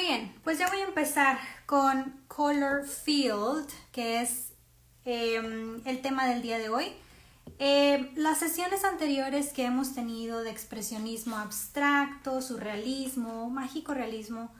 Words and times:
Muy 0.00 0.08
bien, 0.08 0.32
pues 0.44 0.58
ya 0.58 0.66
voy 0.70 0.78
a 0.78 0.86
empezar 0.86 1.38
con 1.66 2.14
Color 2.26 2.86
Field, 2.86 3.66
que 3.92 4.22
es 4.22 4.54
em, 5.04 5.86
el 5.86 6.00
tema 6.00 6.26
del 6.26 6.40
día 6.40 6.58
de 6.58 6.70
hoy. 6.70 6.86
Em, 7.58 8.08
las 8.14 8.38
sesiones 8.38 8.84
anteriores 8.84 9.52
que 9.52 9.66
hemos 9.66 9.94
tenido 9.94 10.42
de 10.42 10.48
expresionismo 10.48 11.36
abstracto, 11.36 12.40
surrealismo, 12.40 13.50
mágico 13.50 13.92
realismo, 13.92 14.50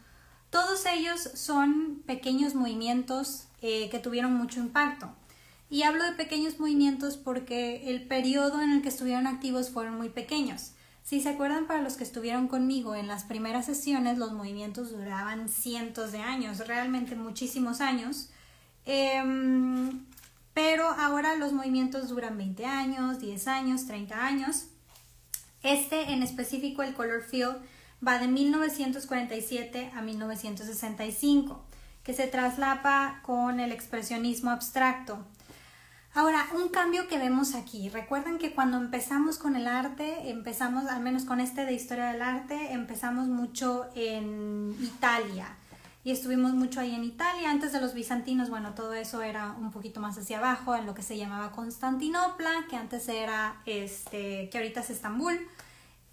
todos 0.51 0.85
ellos 0.85 1.23
son 1.33 2.03
pequeños 2.05 2.55
movimientos 2.55 3.47
eh, 3.63 3.89
que 3.89 3.99
tuvieron 3.99 4.35
mucho 4.35 4.61
impacto. 4.61 5.11
Y 5.71 5.85
hablo 5.85 6.05
de 6.05 6.13
pequeños 6.13 6.61
movimientos 6.61 7.17
porque 7.17 7.89
el 7.89 8.07
periodo 8.07 8.61
en 8.61 8.73
el 8.73 8.83
que 8.83 8.91
estuvieron 8.91 9.27
activos 9.27 9.71
fueron 9.71 9.97
muy 9.97 10.11
pequeños. 10.11 10.73
Si 11.11 11.21
se 11.21 11.31
acuerdan, 11.31 11.67
para 11.67 11.83
los 11.83 11.97
que 11.97 12.05
estuvieron 12.05 12.47
conmigo 12.47 12.95
en 12.95 13.09
las 13.09 13.25
primeras 13.25 13.67
sesiones, 13.67 14.17
los 14.17 14.31
movimientos 14.31 14.93
duraban 14.93 15.49
cientos 15.49 16.13
de 16.13 16.21
años, 16.21 16.69
realmente 16.69 17.17
muchísimos 17.17 17.81
años. 17.81 18.29
Em, 18.85 20.05
pero 20.55 20.87
ahora 20.87 21.35
los 21.35 21.53
movimientos 21.53 22.11
duran 22.11 22.39
20 22.39 22.65
años, 22.65 23.19
10 23.19 23.49
años, 23.49 23.87
30 23.89 24.25
años. 24.25 24.67
Este 25.65 26.13
en 26.13 26.23
específico, 26.23 26.85
el 26.85 26.95
Color 26.95 27.25
Field, 27.25 27.57
va 28.07 28.21
de 28.21 28.29
1947 28.29 29.91
a 29.93 30.03
1965, 30.03 31.61
que 32.05 32.15
se 32.15 32.29
traslapa 32.29 33.21
con 33.25 33.59
el 33.59 33.73
expresionismo 33.73 34.53
abstracto. 34.53 35.19
Ahora, 36.13 36.45
un 36.55 36.71
cambio 36.71 37.07
que 37.07 37.19
vemos 37.19 37.55
aquí. 37.55 37.89
Recuerden 37.89 38.39
que 38.39 38.53
cuando 38.53 38.79
empezamos 38.79 39.39
con 39.39 39.55
el 39.55 39.69
arte, 39.69 40.29
empezamos, 40.31 40.87
al 40.87 41.01
menos 41.01 41.25
con 41.25 41.39
este 41.39 41.65
de 41.65 41.73
historia 41.73 42.07
del 42.07 42.23
arte, 42.23 42.73
empezamos 42.73 43.29
mucho 43.29 43.87
en 43.95 44.77
Italia. 44.81 45.47
Y 46.03 46.11
estuvimos 46.11 46.53
mucho 46.55 46.81
ahí 46.81 46.97
en 46.97 47.05
Italia. 47.05 47.51
Antes 47.51 47.73
de 47.73 47.81
los 47.81 47.95
bizantinos, 47.95 48.51
bueno, 48.51 48.75
todo 48.75 48.95
eso 48.95 49.23
era 49.23 49.53
un 49.53 49.71
poquito 49.71 50.01
más 50.01 50.19
hacia 50.19 50.39
abajo, 50.39 50.75
en 50.75 50.85
lo 50.85 50.95
que 50.95 51.03
se 51.03 51.17
llamaba 51.17 51.53
Constantinopla, 51.53 52.67
que 52.69 52.77
antes 52.77 53.09
era, 53.09 53.61
este, 53.67 54.49
que 54.51 54.59
ahorita 54.59 54.81
es 54.81 54.91
Estambul 54.91 55.39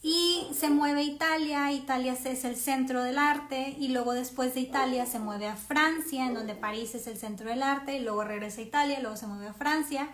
y 0.09 0.47
se 0.53 0.69
mueve 0.69 1.03
Italia, 1.03 1.69
Italia 1.73 2.13
es 2.13 2.45
el 2.45 2.55
centro 2.55 3.03
del 3.03 3.17
arte 3.17 3.75
y 3.77 3.89
luego 3.89 4.13
después 4.13 4.53
de 4.53 4.61
Italia 4.61 5.05
se 5.05 5.19
mueve 5.19 5.47
a 5.47 5.57
Francia, 5.57 6.25
en 6.25 6.33
donde 6.33 6.55
París 6.55 6.95
es 6.95 7.07
el 7.07 7.17
centro 7.17 7.49
del 7.49 7.61
arte 7.61 7.97
y 7.97 7.99
luego 7.99 8.23
regresa 8.23 8.61
a 8.61 8.63
Italia, 8.63 9.01
luego 9.01 9.17
se 9.17 9.27
mueve 9.27 9.49
a 9.49 9.53
Francia. 9.53 10.07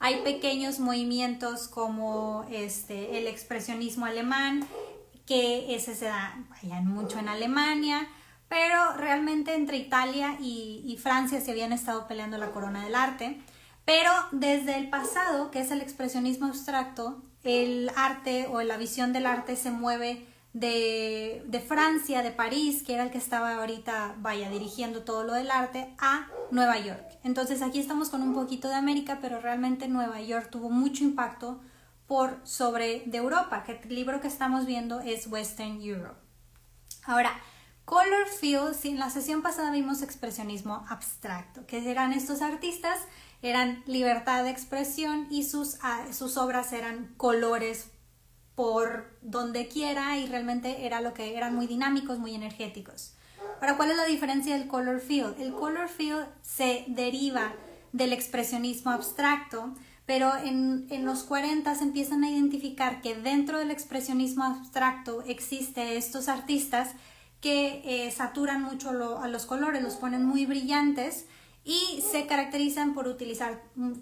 Hay 0.00 0.22
pequeños 0.22 0.80
movimientos 0.80 1.68
como 1.68 2.44
este, 2.50 3.20
el 3.20 3.28
expresionismo 3.28 4.04
alemán, 4.06 4.66
que 5.26 5.76
ese 5.76 5.94
se 5.94 6.06
da 6.06 6.36
mucho 6.82 7.20
en 7.20 7.28
Alemania, 7.28 8.08
pero 8.48 8.94
realmente 8.94 9.54
entre 9.54 9.76
Italia 9.76 10.38
y, 10.40 10.82
y 10.84 10.96
Francia 10.96 11.40
se 11.40 11.52
habían 11.52 11.72
estado 11.72 12.08
peleando 12.08 12.36
la 12.36 12.50
corona 12.50 12.82
del 12.82 12.96
arte. 12.96 13.40
Pero 13.84 14.10
desde 14.32 14.76
el 14.76 14.90
pasado, 14.90 15.52
que 15.52 15.60
es 15.60 15.70
el 15.70 15.82
expresionismo 15.82 16.46
abstracto, 16.46 17.22
el 17.46 17.90
arte 17.96 18.48
o 18.50 18.60
la 18.62 18.76
visión 18.76 19.12
del 19.12 19.26
arte 19.26 19.56
se 19.56 19.70
mueve 19.70 20.26
de, 20.52 21.42
de, 21.46 21.60
Francia, 21.60 22.22
de 22.22 22.30
París, 22.30 22.82
que 22.82 22.94
era 22.94 23.04
el 23.04 23.10
que 23.10 23.18
estaba 23.18 23.54
ahorita, 23.56 24.16
vaya, 24.18 24.50
dirigiendo 24.50 25.02
todo 25.02 25.22
lo 25.22 25.34
del 25.34 25.50
arte, 25.50 25.94
a 25.98 26.28
Nueva 26.50 26.78
York. 26.78 27.18
Entonces 27.24 27.62
aquí 27.62 27.78
estamos 27.78 28.08
con 28.08 28.22
un 28.22 28.32
poquito 28.32 28.68
de 28.68 28.74
América, 28.74 29.18
pero 29.20 29.40
realmente 29.40 29.86
Nueva 29.86 30.20
York 30.20 30.48
tuvo 30.50 30.70
mucho 30.70 31.04
impacto 31.04 31.60
por 32.06 32.40
sobre 32.44 33.02
de 33.06 33.18
Europa, 33.18 33.64
que 33.64 33.80
el 33.82 33.94
libro 33.94 34.20
que 34.20 34.28
estamos 34.28 34.64
viendo 34.64 35.00
es 35.00 35.26
Western 35.26 35.80
Europe. 35.82 36.20
Ahora, 37.04 37.32
Color 37.86 38.26
Field, 38.40 38.74
en 38.82 38.98
la 38.98 39.10
sesión 39.10 39.42
pasada 39.42 39.70
vimos 39.70 40.02
expresionismo 40.02 40.84
abstracto, 40.88 41.66
que 41.66 41.88
eran 41.88 42.12
estos 42.12 42.42
artistas 42.42 42.98
eran 43.42 43.84
libertad 43.86 44.42
de 44.42 44.50
expresión 44.50 45.28
y 45.30 45.44
sus, 45.44 45.78
ah, 45.82 46.04
sus 46.12 46.36
obras 46.36 46.72
eran 46.72 47.14
colores 47.16 47.92
por 48.56 49.16
donde 49.22 49.68
quiera 49.68 50.18
y 50.18 50.26
realmente 50.26 50.84
era 50.84 51.00
lo 51.00 51.14
que 51.14 51.36
eran 51.36 51.54
muy 51.54 51.68
dinámicos, 51.68 52.18
muy 52.18 52.34
energéticos. 52.34 53.14
Ahora, 53.60 53.76
¿cuál 53.76 53.92
es 53.92 53.96
la 53.96 54.06
diferencia 54.06 54.58
del 54.58 54.66
color 54.66 54.98
field? 54.98 55.40
El 55.40 55.52
color 55.52 55.88
field 55.88 56.26
se 56.42 56.86
deriva 56.88 57.52
del 57.92 58.12
expresionismo 58.12 58.90
abstracto, 58.90 59.74
pero 60.06 60.34
en, 60.36 60.88
en 60.90 61.04
los 61.04 61.22
40 61.22 61.72
se 61.76 61.84
empiezan 61.84 62.24
a 62.24 62.30
identificar 62.30 63.00
que 63.00 63.14
dentro 63.14 63.60
del 63.60 63.70
expresionismo 63.70 64.42
abstracto 64.42 65.22
existe 65.22 65.96
estos 65.96 66.26
artistas 66.26 66.96
que 67.40 67.82
eh, 67.84 68.10
saturan 68.10 68.62
mucho 68.62 68.90
a 68.90 69.28
los 69.28 69.46
colores, 69.46 69.82
los 69.82 69.96
ponen 69.96 70.24
muy 70.24 70.46
brillantes 70.46 71.26
y 71.64 72.02
se 72.10 72.26
caracterizan 72.26 72.94
por 72.94 73.08
utilizar 73.08 73.60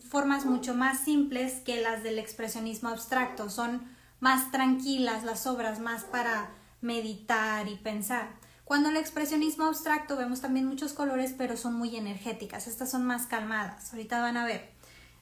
formas 0.09 0.45
mucho 0.45 0.75
más 0.75 1.01
simples 1.01 1.61
que 1.65 1.81
las 1.81 2.03
del 2.03 2.19
expresionismo 2.19 2.91
abstracto. 2.91 3.49
Son 3.49 3.83
más 4.21 4.51
tranquilas 4.51 5.25
las 5.25 5.47
obras, 5.47 5.81
más 5.81 6.05
para 6.05 6.51
meditar 6.83 7.67
y 7.69 7.77
pensar. 7.77 8.29
Cuando 8.65 8.89
el 8.89 8.97
expresionismo 8.97 9.65
abstracto 9.65 10.17
vemos 10.17 10.41
también 10.41 10.67
muchos 10.67 10.93
colores, 10.93 11.35
pero 11.37 11.57
son 11.57 11.75
muy 11.75 11.97
energéticas. 11.97 12.67
Estas 12.67 12.91
son 12.91 13.05
más 13.05 13.27
calmadas. 13.27 13.93
Ahorita 13.93 14.21
van 14.21 14.37
a 14.37 14.45
ver. 14.45 14.71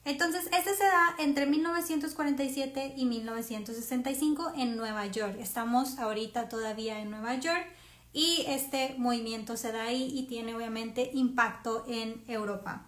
Entonces, 0.05 0.45
este 0.53 0.75
se 0.75 0.84
da 0.84 1.15
entre 1.19 1.47
1947 1.47 2.95
y 2.97 3.05
1965 3.05 4.53
en 4.56 4.77
Nueva 4.77 5.06
York. 5.06 5.37
Estamos 5.39 5.99
ahorita 5.99 6.49
todavía 6.49 6.99
en 6.99 7.11
Nueva 7.11 7.37
York 7.37 7.67
y 8.12 8.45
este 8.47 8.95
movimiento 8.99 9.56
se 9.56 9.73
da 9.73 9.84
ahí 9.84 10.11
y 10.15 10.27
tiene 10.27 10.55
obviamente 10.55 11.11
impacto 11.15 11.84
en 11.89 12.23
Europa. 12.28 12.87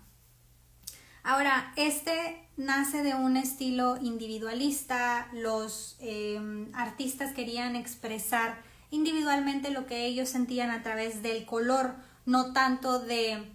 Ahora, 1.23 1.73
este 1.77 2.49
nace 2.57 3.03
de 3.03 3.15
un 3.15 3.37
estilo 3.37 3.97
individualista, 3.97 5.29
los 5.33 5.97
em, 6.01 6.71
artistas 6.75 7.33
querían 7.33 7.77
expresar 7.77 8.63
individualmente 8.91 9.71
lo 9.71 9.87
que 9.87 10.07
ellos 10.07 10.29
sentían 10.29 10.71
a 10.71 10.83
través 10.83 11.23
del 11.23 11.47
color, 11.47 11.97
no 12.27 12.53
tanto 12.53 13.01
de 13.01 13.51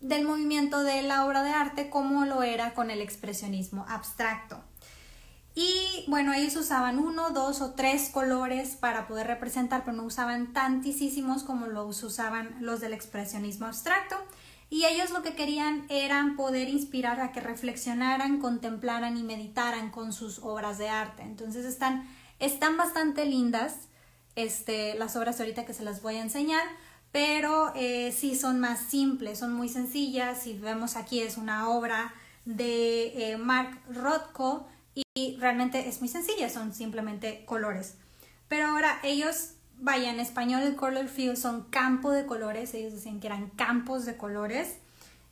del 0.00 0.24
movimiento 0.24 0.84
de 0.84 1.02
la 1.02 1.26
obra 1.26 1.42
de 1.42 1.50
arte 1.50 1.90
como 1.90 2.24
lo 2.24 2.44
era 2.44 2.72
con 2.72 2.92
el 2.92 3.02
expresionismo 3.02 3.84
abstracto. 3.88 4.62
Y 5.60 6.04
bueno, 6.06 6.32
ellos 6.34 6.54
usaban 6.54 7.00
uno, 7.00 7.30
dos 7.30 7.62
o 7.62 7.72
tres 7.72 8.10
colores 8.10 8.76
para 8.76 9.08
poder 9.08 9.26
representar, 9.26 9.82
pero 9.84 9.96
no 9.96 10.04
usaban 10.04 10.52
tantísimos 10.52 11.42
como 11.42 11.66
los 11.66 12.00
usaban 12.04 12.54
los 12.60 12.78
del 12.78 12.92
expresionismo 12.92 13.66
abstracto. 13.66 14.14
Y 14.70 14.84
ellos 14.84 15.10
lo 15.10 15.24
que 15.24 15.34
querían 15.34 15.84
era 15.88 16.34
poder 16.36 16.68
inspirar 16.68 17.18
a 17.18 17.32
que 17.32 17.40
reflexionaran, 17.40 18.38
contemplaran 18.38 19.16
y 19.16 19.24
meditaran 19.24 19.90
con 19.90 20.12
sus 20.12 20.38
obras 20.38 20.78
de 20.78 20.90
arte. 20.90 21.24
Entonces 21.24 21.64
están, 21.64 22.08
están 22.38 22.76
bastante 22.76 23.26
lindas 23.26 23.88
este, 24.36 24.94
las 24.94 25.16
obras 25.16 25.40
ahorita 25.40 25.66
que 25.66 25.74
se 25.74 25.82
las 25.82 26.02
voy 26.02 26.18
a 26.18 26.22
enseñar, 26.22 26.62
pero 27.10 27.72
eh, 27.74 28.14
sí 28.16 28.36
son 28.36 28.60
más 28.60 28.78
simples, 28.78 29.40
son 29.40 29.54
muy 29.54 29.68
sencillas. 29.68 30.40
Si 30.40 30.56
vemos 30.56 30.94
aquí 30.94 31.18
es 31.18 31.36
una 31.36 31.68
obra 31.68 32.14
de 32.44 33.32
eh, 33.32 33.38
Mark 33.38 33.76
Rothko 33.90 34.68
y 35.14 35.36
realmente 35.38 35.88
es 35.88 36.00
muy 36.00 36.08
sencilla, 36.08 36.48
son 36.48 36.74
simplemente 36.74 37.44
colores. 37.44 37.94
Pero 38.48 38.68
ahora 38.68 38.98
ellos, 39.02 39.52
vaya, 39.78 40.10
en 40.10 40.20
español 40.20 40.62
el 40.62 40.76
color 40.76 41.08
field 41.08 41.36
son 41.36 41.64
campo 41.70 42.10
de 42.10 42.26
colores, 42.26 42.74
ellos 42.74 42.92
decían 42.92 43.20
que 43.20 43.26
eran 43.26 43.50
campos 43.50 44.06
de 44.06 44.16
colores. 44.16 44.76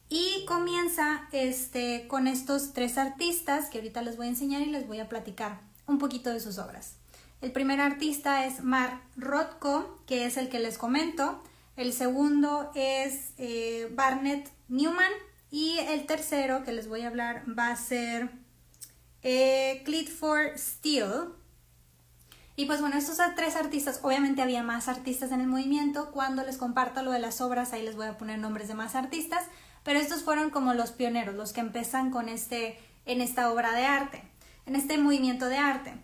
Y 0.08 0.44
comienza 0.46 1.28
este, 1.32 2.06
con 2.06 2.28
estos 2.28 2.72
tres 2.72 2.96
artistas 2.96 3.70
que 3.70 3.78
ahorita 3.78 4.02
les 4.02 4.16
voy 4.16 4.26
a 4.26 4.30
enseñar 4.30 4.62
y 4.62 4.66
les 4.66 4.86
voy 4.86 5.00
a 5.00 5.08
platicar 5.08 5.60
un 5.86 5.98
poquito 5.98 6.30
de 6.30 6.38
sus 6.38 6.58
obras. 6.58 6.94
El 7.40 7.52
primer 7.52 7.80
artista 7.80 8.46
es 8.46 8.62
Mark 8.62 9.00
Rothko, 9.16 10.00
que 10.06 10.26
es 10.26 10.36
el 10.36 10.48
que 10.48 10.60
les 10.60 10.78
comento. 10.78 11.42
El 11.76 11.92
segundo 11.92 12.70
es 12.74 13.32
eh, 13.38 13.88
Barnett 13.94 14.48
Newman. 14.68 15.10
Y 15.50 15.78
el 15.78 16.06
tercero 16.06 16.64
que 16.64 16.72
les 16.72 16.88
voy 16.88 17.02
a 17.02 17.08
hablar 17.08 17.44
va 17.46 17.68
a 17.68 17.76
ser 17.76 18.30
eh, 19.22 19.82
Clifford 19.84 20.56
Steele. 20.56 21.28
Y 22.54 22.64
pues 22.64 22.80
bueno, 22.80 22.96
estos 22.96 23.18
tres 23.36 23.54
artistas, 23.54 24.00
obviamente 24.02 24.40
había 24.40 24.62
más 24.62 24.88
artistas 24.88 25.30
en 25.30 25.40
el 25.40 25.46
movimiento, 25.46 26.10
cuando 26.10 26.42
les 26.42 26.56
comparto 26.56 27.02
lo 27.02 27.10
de 27.10 27.18
las 27.18 27.40
obras, 27.42 27.72
ahí 27.72 27.82
les 27.82 27.96
voy 27.96 28.06
a 28.06 28.16
poner 28.16 28.38
nombres 28.38 28.68
de 28.68 28.74
más 28.74 28.94
artistas, 28.94 29.44
pero 29.82 29.98
estos 29.98 30.22
fueron 30.22 30.48
como 30.48 30.72
los 30.72 30.90
pioneros, 30.90 31.34
los 31.34 31.52
que 31.52 31.60
empiezan 31.60 32.10
con 32.10 32.30
este, 32.30 32.78
en 33.04 33.20
esta 33.20 33.52
obra 33.52 33.72
de 33.72 33.84
arte, 33.84 34.22
en 34.64 34.74
este 34.74 34.96
movimiento 34.96 35.46
de 35.46 35.58
arte. 35.58 35.94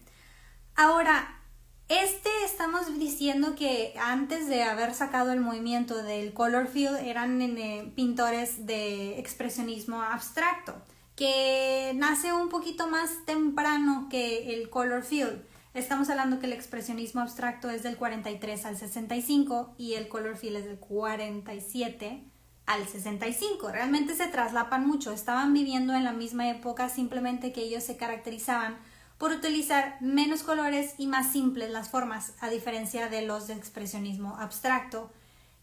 Ahora, 0.75 1.41
este 1.89 2.31
estamos 2.45 2.99
diciendo 2.99 3.55
que 3.55 3.95
antes 4.01 4.49
de 4.49 4.63
haber 4.63 4.95
sacado 4.95 5.33
el 5.33 5.41
movimiento 5.41 6.03
del 6.03 6.33
color 6.33 6.67
field 6.67 6.97
eran 6.97 7.41
eh, 7.41 7.93
pintores 7.95 8.67
de 8.67 9.19
expresionismo 9.19 10.03
abstracto 10.03 10.75
que 11.17 11.93
nace 11.95 12.33
un 12.33 12.49
poquito 12.49 12.89
más 12.89 13.25
temprano 13.27 14.09
que 14.11 14.55
el 14.55 14.71
color 14.71 15.03
field. 15.03 15.43
Estamos 15.75 16.11
hablando 16.11 16.39
que 16.39 16.47
el 16.47 16.53
expresionismo 16.53 17.21
abstracto 17.21 17.71
es 17.71 17.83
del 17.83 17.97
43 17.97 18.67
al 18.67 18.77
65 18.77 19.75
y 19.79 19.95
el 19.95 20.09
color 20.09 20.37
field 20.37 20.57
es 20.57 20.65
del 20.67 20.79
47 20.79 22.25
al 22.67 22.87
65. 22.87 23.71
Realmente 23.71 24.15
se 24.15 24.29
traslapan 24.29 24.87
mucho. 24.87 25.13
Estaban 25.13 25.53
viviendo 25.53 25.95
en 25.95 26.05
la 26.05 26.13
misma 26.13 26.51
época, 26.51 26.89
simplemente 26.89 27.53
que 27.53 27.63
ellos 27.63 27.85
se 27.85 27.97
caracterizaban 27.97 28.77
por 29.19 29.31
utilizar 29.31 29.99
menos 30.01 30.43
colores 30.43 30.95
y 30.99 31.07
más 31.07 31.31
simples 31.31 31.71
las 31.71 31.89
formas, 31.89 32.35
a 32.41 32.49
diferencia 32.49 33.09
de 33.09 33.23
los 33.23 33.47
de 33.47 33.55
expresionismo 33.55 34.37
abstracto, 34.37 35.13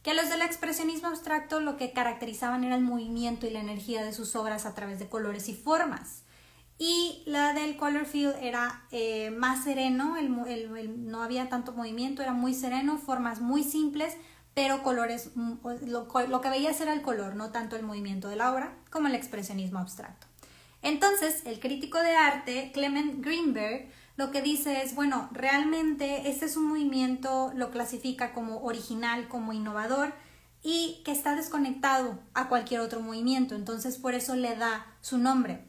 que 0.04 0.13
los 0.13 0.30
del 0.30 0.42
expresionismo 0.42 1.10
abstracto 1.10 1.60
lo 1.60 1.78
que 1.78 1.92
caracterizaban 1.92 2.63
era 2.63 2.75
el 2.75 2.81
movimiento 2.81 3.46
y 3.48 3.50
la 3.50 3.60
energía 3.60 4.04
de 4.04 4.13
sus 4.13 4.36
obras 4.36 4.66
a 4.66 4.74
través 4.74 5.00
de 5.00 5.10
colores 5.10 5.50
y 5.50 5.54
formas. 5.54 6.24
Y 6.78 7.24
la 7.25 7.54
del 7.54 7.75
color 7.75 8.06
field 8.06 8.36
era 8.42 8.86
eh, 8.92 9.31
más 9.31 9.66
sereno, 9.66 10.16
no 10.22 11.22
había 11.22 11.50
tanto 11.50 11.74
movimiento, 11.74 12.22
era 12.22 12.31
muy 12.31 12.54
sereno, 12.54 12.98
formas 12.98 13.42
muy 13.42 13.66
simples, 13.66 14.16
pero 14.54 14.81
colores, 14.81 15.31
mm, 15.36 15.56
lo, 15.88 16.07
lo 16.28 16.42
que 16.42 16.50
veías 16.50 16.80
era 16.80 16.94
el 16.94 17.01
color, 17.01 17.36
no 17.36 17.51
tanto 17.51 17.75
el 17.75 17.84
movimiento 17.84 18.30
de 18.30 18.38
la 18.38 18.54
obra 18.54 18.78
como 18.90 19.10
el 19.10 19.16
expresionismo 19.16 19.80
abstracto. 19.80 20.28
Entonces, 20.81 21.42
el 21.46 21.60
crítico 21.60 22.00
de 22.00 22.16
arte, 22.16 22.72
Clement 22.74 23.24
Greenberg, 23.24 23.90
lo 24.19 24.31
que 24.31 24.42
dice 24.42 24.83
es, 24.83 24.95
bueno, 24.95 25.30
realmente 25.31 26.30
este 26.30 26.45
es 26.45 26.57
un 26.57 26.68
movimiento, 26.68 27.54
lo 27.56 27.71
clasifica 27.71 28.33
como 28.33 28.57
original, 28.63 29.30
como 29.30 29.54
innovador 29.54 30.13
y 30.62 31.01
que 31.06 31.13
está 31.13 31.38
desconectado 31.38 32.19
a 32.33 32.50
cualquier 32.50 32.81
otro 32.81 33.00
movimiento, 33.00 33.56
entonces 33.56 33.98
por 33.98 34.16
eso 34.16 34.36
le 34.36 34.57
da 34.57 34.86
su 35.00 35.19
nombre. 35.19 35.63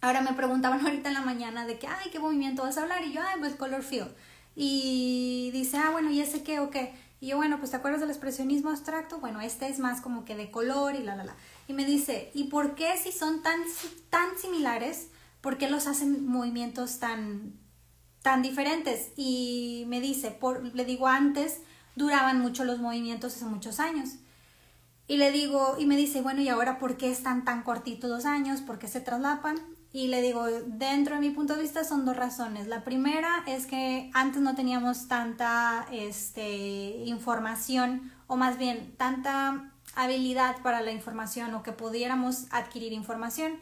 Ahora 0.00 0.22
me 0.22 0.32
preguntaban 0.32 0.80
ahorita 0.86 1.10
en 1.10 1.14
la 1.14 1.20
mañana 1.20 1.66
de 1.66 1.78
que, 1.78 1.86
ay, 1.86 2.08
¿qué 2.10 2.18
movimiento 2.18 2.62
vas 2.62 2.78
a 2.78 2.82
hablar? 2.84 3.04
Y 3.04 3.12
yo, 3.12 3.20
ay, 3.20 3.40
pues 3.40 3.56
color 3.56 3.82
field. 3.82 4.10
Y 4.54 5.50
dice, 5.52 5.76
ah, 5.76 5.90
bueno, 5.90 6.10
¿y 6.10 6.22
ese 6.22 6.42
qué 6.42 6.60
o 6.60 6.70
qué? 6.70 6.94
Y 7.20 7.26
yo, 7.26 7.36
bueno, 7.36 7.58
pues 7.58 7.72
¿te 7.72 7.76
acuerdas 7.76 8.00
del 8.00 8.08
expresionismo 8.08 8.70
abstracto? 8.70 9.18
Bueno, 9.18 9.42
este 9.42 9.68
es 9.68 9.80
más 9.80 10.00
como 10.00 10.24
que 10.24 10.34
de 10.34 10.50
color 10.50 10.94
y 10.94 11.02
la, 11.02 11.14
la, 11.14 11.24
la. 11.24 11.36
Y 11.68 11.74
me 11.74 11.84
dice, 11.84 12.30
¿y 12.32 12.44
por 12.44 12.74
qué 12.74 12.96
si 12.96 13.12
son 13.12 13.42
tan, 13.42 13.60
tan 14.08 14.38
similares, 14.38 15.08
por 15.42 15.58
qué 15.58 15.68
los 15.68 15.86
hacen 15.86 16.26
movimientos 16.26 17.00
tan, 17.00 17.65
tan 18.26 18.42
diferentes? 18.42 19.12
Y 19.16 19.84
me 19.86 20.00
dice, 20.00 20.36
le 20.74 20.84
digo, 20.84 21.06
antes 21.06 21.60
duraban 21.94 22.40
mucho 22.40 22.64
los 22.64 22.80
movimientos 22.80 23.36
hace 23.36 23.44
muchos 23.44 23.78
años. 23.78 24.16
Y 25.06 25.18
le 25.18 25.30
digo, 25.30 25.76
y 25.78 25.86
me 25.86 25.96
dice, 25.96 26.22
bueno, 26.22 26.42
¿y 26.42 26.48
ahora 26.48 26.80
por 26.80 26.96
qué 26.96 27.12
están 27.12 27.44
tan 27.44 27.62
cortitos 27.62 28.10
dos 28.10 28.24
años? 28.24 28.62
¿Por 28.62 28.80
qué 28.80 28.88
se 28.88 29.00
traslapan? 29.00 29.60
Y 29.92 30.08
le 30.08 30.22
digo, 30.22 30.44
dentro 30.66 31.14
de 31.14 31.20
mi 31.20 31.30
punto 31.30 31.54
de 31.54 31.62
vista 31.62 31.84
son 31.84 32.04
dos 32.04 32.16
razones. 32.16 32.66
La 32.66 32.82
primera 32.82 33.44
es 33.46 33.66
que 33.66 34.10
antes 34.12 34.42
no 34.42 34.56
teníamos 34.56 35.06
tanta 35.06 35.86
este, 35.92 37.04
información, 37.04 38.10
o 38.26 38.34
más 38.34 38.58
bien 38.58 38.92
tanta 38.96 39.70
habilidad 39.94 40.56
para 40.64 40.80
la 40.80 40.90
información 40.90 41.54
o 41.54 41.62
que 41.62 41.70
pudiéramos 41.70 42.46
adquirir 42.50 42.92
información. 42.92 43.52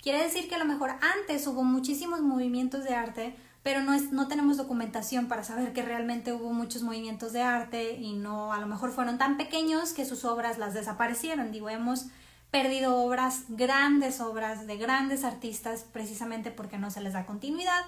Quiere 0.00 0.22
decir 0.22 0.48
que 0.48 0.54
a 0.54 0.58
lo 0.58 0.64
mejor 0.64 0.90
antes 1.18 1.44
hubo 1.48 1.64
muchísimos 1.64 2.20
movimientos 2.20 2.84
de 2.84 2.94
arte, 2.94 3.36
pero 3.62 3.82
no, 3.82 3.94
es, 3.94 4.10
no 4.12 4.28
tenemos 4.28 4.56
documentación 4.56 5.28
para 5.28 5.44
saber 5.44 5.72
que 5.72 5.82
realmente 5.82 6.32
hubo 6.32 6.52
muchos 6.52 6.82
movimientos 6.82 7.32
de 7.32 7.42
arte 7.42 7.94
y 7.94 8.14
no, 8.14 8.52
a 8.52 8.58
lo 8.58 8.66
mejor 8.66 8.90
fueron 8.90 9.18
tan 9.18 9.36
pequeños 9.36 9.92
que 9.92 10.04
sus 10.04 10.24
obras 10.24 10.58
las 10.58 10.74
desaparecieron. 10.74 11.52
Digo, 11.52 11.70
hemos 11.70 12.06
perdido 12.50 12.96
obras, 12.96 13.44
grandes 13.48 14.20
obras 14.20 14.66
de 14.66 14.76
grandes 14.76 15.24
artistas 15.24 15.86
precisamente 15.92 16.50
porque 16.50 16.78
no 16.78 16.90
se 16.90 17.00
les 17.00 17.12
da 17.12 17.24
continuidad. 17.24 17.84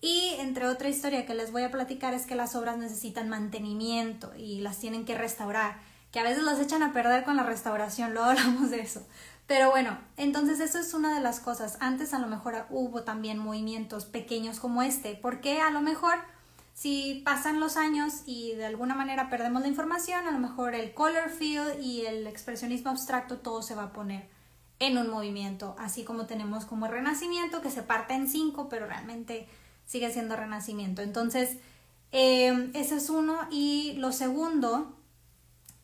Y 0.00 0.34
entre 0.38 0.66
otra 0.66 0.88
historia 0.88 1.26
que 1.26 1.34
les 1.34 1.52
voy 1.52 1.62
a 1.62 1.70
platicar 1.70 2.14
es 2.14 2.24
que 2.24 2.34
las 2.34 2.56
obras 2.56 2.78
necesitan 2.78 3.28
mantenimiento 3.28 4.32
y 4.34 4.60
las 4.60 4.78
tienen 4.78 5.04
que 5.04 5.16
restaurar, 5.16 5.78
que 6.10 6.18
a 6.18 6.22
veces 6.22 6.42
las 6.42 6.58
echan 6.58 6.82
a 6.82 6.94
perder 6.94 7.22
con 7.24 7.36
la 7.36 7.42
restauración, 7.42 8.14
luego 8.14 8.28
hablamos 8.30 8.70
de 8.70 8.80
eso. 8.80 9.06
Pero 9.50 9.68
bueno, 9.68 9.98
entonces 10.16 10.60
eso 10.60 10.78
es 10.78 10.94
una 10.94 11.12
de 11.12 11.20
las 11.20 11.40
cosas. 11.40 11.76
Antes 11.80 12.14
a 12.14 12.20
lo 12.20 12.28
mejor 12.28 12.66
hubo 12.70 13.02
también 13.02 13.36
movimientos 13.36 14.04
pequeños 14.04 14.60
como 14.60 14.80
este, 14.80 15.18
porque 15.20 15.60
a 15.60 15.70
lo 15.70 15.80
mejor 15.80 16.14
si 16.72 17.20
pasan 17.24 17.58
los 17.58 17.76
años 17.76 18.22
y 18.26 18.52
de 18.54 18.66
alguna 18.66 18.94
manera 18.94 19.28
perdemos 19.28 19.62
la 19.62 19.66
información, 19.66 20.28
a 20.28 20.30
lo 20.30 20.38
mejor 20.38 20.76
el 20.76 20.94
color 20.94 21.30
field 21.30 21.82
y 21.82 22.06
el 22.06 22.28
expresionismo 22.28 22.92
abstracto 22.92 23.38
todo 23.38 23.60
se 23.60 23.74
va 23.74 23.82
a 23.82 23.92
poner 23.92 24.28
en 24.78 24.96
un 24.96 25.10
movimiento, 25.10 25.74
así 25.80 26.04
como 26.04 26.26
tenemos 26.26 26.64
como 26.64 26.86
el 26.86 26.92
renacimiento 26.92 27.60
que 27.60 27.70
se 27.70 27.82
parte 27.82 28.14
en 28.14 28.28
cinco, 28.28 28.68
pero 28.68 28.86
realmente 28.86 29.48
sigue 29.84 30.12
siendo 30.12 30.36
renacimiento. 30.36 31.02
Entonces, 31.02 31.56
eh, 32.12 32.70
ese 32.74 32.98
es 32.98 33.10
uno. 33.10 33.48
Y 33.50 33.94
lo 33.94 34.12
segundo 34.12 34.96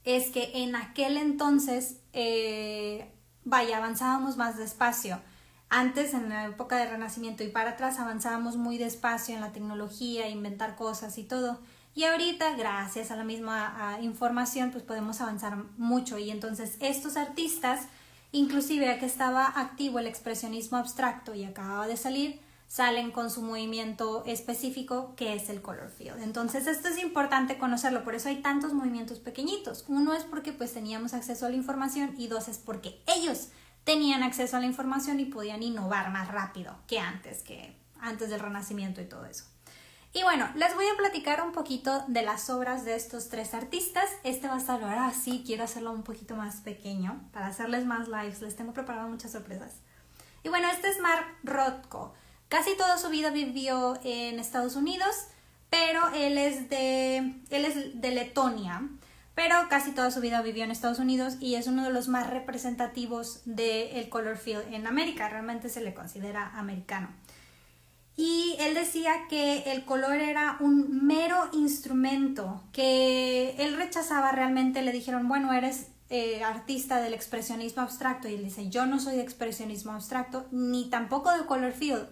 es 0.04 0.30
que 0.30 0.52
en 0.54 0.76
aquel 0.76 1.16
entonces, 1.16 1.96
eh, 2.12 3.10
vaya, 3.46 3.78
avanzábamos 3.78 4.36
más 4.36 4.58
despacio. 4.58 5.20
Antes, 5.70 6.12
en 6.12 6.28
la 6.28 6.46
época 6.46 6.76
del 6.76 6.90
Renacimiento 6.90 7.42
y 7.42 7.48
para 7.48 7.70
atrás, 7.70 7.98
avanzábamos 7.98 8.56
muy 8.56 8.76
despacio 8.76 9.34
en 9.34 9.40
la 9.40 9.52
tecnología, 9.52 10.28
inventar 10.28 10.76
cosas 10.76 11.16
y 11.16 11.24
todo. 11.24 11.58
Y 11.94 12.04
ahorita, 12.04 12.56
gracias 12.56 13.10
a 13.10 13.16
la 13.16 13.24
misma 13.24 13.98
información, 14.02 14.70
pues 14.70 14.84
podemos 14.84 15.20
avanzar 15.20 15.56
mucho. 15.78 16.18
Y 16.18 16.30
entonces 16.30 16.76
estos 16.80 17.16
artistas, 17.16 17.86
inclusive 18.32 18.90
a 18.90 18.98
que 18.98 19.06
estaba 19.06 19.46
activo 19.46 19.98
el 19.98 20.06
expresionismo 20.06 20.76
abstracto 20.76 21.34
y 21.34 21.44
acababa 21.44 21.86
de 21.86 21.96
salir, 21.96 22.40
salen 22.68 23.10
con 23.10 23.30
su 23.30 23.42
movimiento 23.42 24.24
específico 24.26 25.14
que 25.16 25.34
es 25.34 25.48
el 25.48 25.62
color 25.62 25.90
field. 25.90 26.22
Entonces 26.22 26.66
esto 26.66 26.88
es 26.88 26.98
importante 26.98 27.58
conocerlo, 27.58 28.04
por 28.04 28.14
eso 28.14 28.28
hay 28.28 28.42
tantos 28.42 28.72
movimientos 28.72 29.18
pequeñitos. 29.18 29.84
Uno 29.88 30.14
es 30.14 30.24
porque 30.24 30.52
pues 30.52 30.72
teníamos 30.72 31.14
acceso 31.14 31.46
a 31.46 31.50
la 31.50 31.56
información 31.56 32.14
y 32.18 32.28
dos 32.28 32.48
es 32.48 32.58
porque 32.58 33.00
ellos 33.06 33.48
tenían 33.84 34.22
acceso 34.22 34.56
a 34.56 34.60
la 34.60 34.66
información 34.66 35.20
y 35.20 35.26
podían 35.26 35.62
innovar 35.62 36.10
más 36.10 36.28
rápido 36.28 36.76
que 36.88 36.98
antes, 36.98 37.42
que 37.42 37.76
antes 38.00 38.30
del 38.30 38.40
Renacimiento 38.40 39.00
y 39.00 39.06
todo 39.06 39.26
eso. 39.26 39.44
Y 40.12 40.22
bueno, 40.22 40.48
les 40.54 40.74
voy 40.74 40.86
a 40.86 40.96
platicar 40.96 41.42
un 41.42 41.52
poquito 41.52 42.02
de 42.08 42.22
las 42.22 42.48
obras 42.48 42.84
de 42.84 42.96
estos 42.96 43.28
tres 43.28 43.52
artistas. 43.52 44.08
Este 44.24 44.48
va 44.48 44.54
a 44.54 44.58
estar 44.58 44.82
ahora 44.82 45.12
sí, 45.12 45.42
quiero 45.44 45.64
hacerlo 45.64 45.92
un 45.92 46.04
poquito 46.04 46.36
más 46.36 46.62
pequeño 46.62 47.20
para 47.32 47.48
hacerles 47.48 47.84
más 47.84 48.08
lives. 48.08 48.40
Les 48.40 48.56
tengo 48.56 48.72
preparado 48.72 49.08
muchas 49.08 49.32
sorpresas. 49.32 49.74
Y 50.42 50.48
bueno, 50.48 50.68
este 50.68 50.88
es 50.88 51.00
Mark 51.00 51.26
Rothko. 51.44 52.14
Casi 52.48 52.76
toda 52.76 52.98
su 52.98 53.08
vida 53.08 53.30
vivió 53.30 53.98
en 54.04 54.38
Estados 54.38 54.76
Unidos, 54.76 55.14
pero 55.70 56.08
él 56.14 56.38
es 56.38 56.68
de, 56.68 57.18
él 57.50 57.64
es 57.64 58.00
de 58.00 58.10
Letonia 58.12 58.82
pero 59.36 59.54
casi 59.68 59.92
toda 59.92 60.10
su 60.10 60.22
vida 60.22 60.40
vivió 60.40 60.64
en 60.64 60.70
Estados 60.70 60.98
Unidos 60.98 61.36
y 61.40 61.56
es 61.56 61.66
uno 61.66 61.84
de 61.84 61.92
los 61.92 62.08
más 62.08 62.28
representativos 62.30 63.42
del 63.44 64.08
color 64.08 64.38
field 64.38 64.72
en 64.72 64.86
América, 64.86 65.28
realmente 65.28 65.68
se 65.68 65.82
le 65.82 65.92
considera 65.92 66.52
americano. 66.56 67.10
Y 68.16 68.56
él 68.60 68.72
decía 68.74 69.12
que 69.28 69.64
el 69.66 69.84
color 69.84 70.14
era 70.14 70.56
un 70.60 71.06
mero 71.06 71.50
instrumento, 71.52 72.62
que 72.72 73.54
él 73.58 73.76
rechazaba 73.76 74.32
realmente, 74.32 74.80
le 74.80 74.90
dijeron, 74.90 75.28
bueno, 75.28 75.52
eres 75.52 75.88
eh, 76.08 76.42
artista 76.42 77.02
del 77.02 77.12
expresionismo 77.12 77.82
abstracto, 77.82 78.28
y 78.28 78.36
él 78.36 78.44
dice, 78.44 78.70
yo 78.70 78.86
no 78.86 78.98
soy 78.98 79.16
de 79.16 79.22
expresionismo 79.22 79.92
abstracto, 79.92 80.46
ni 80.50 80.88
tampoco 80.88 81.30
de 81.30 81.44
color 81.44 81.72
field. 81.72 82.06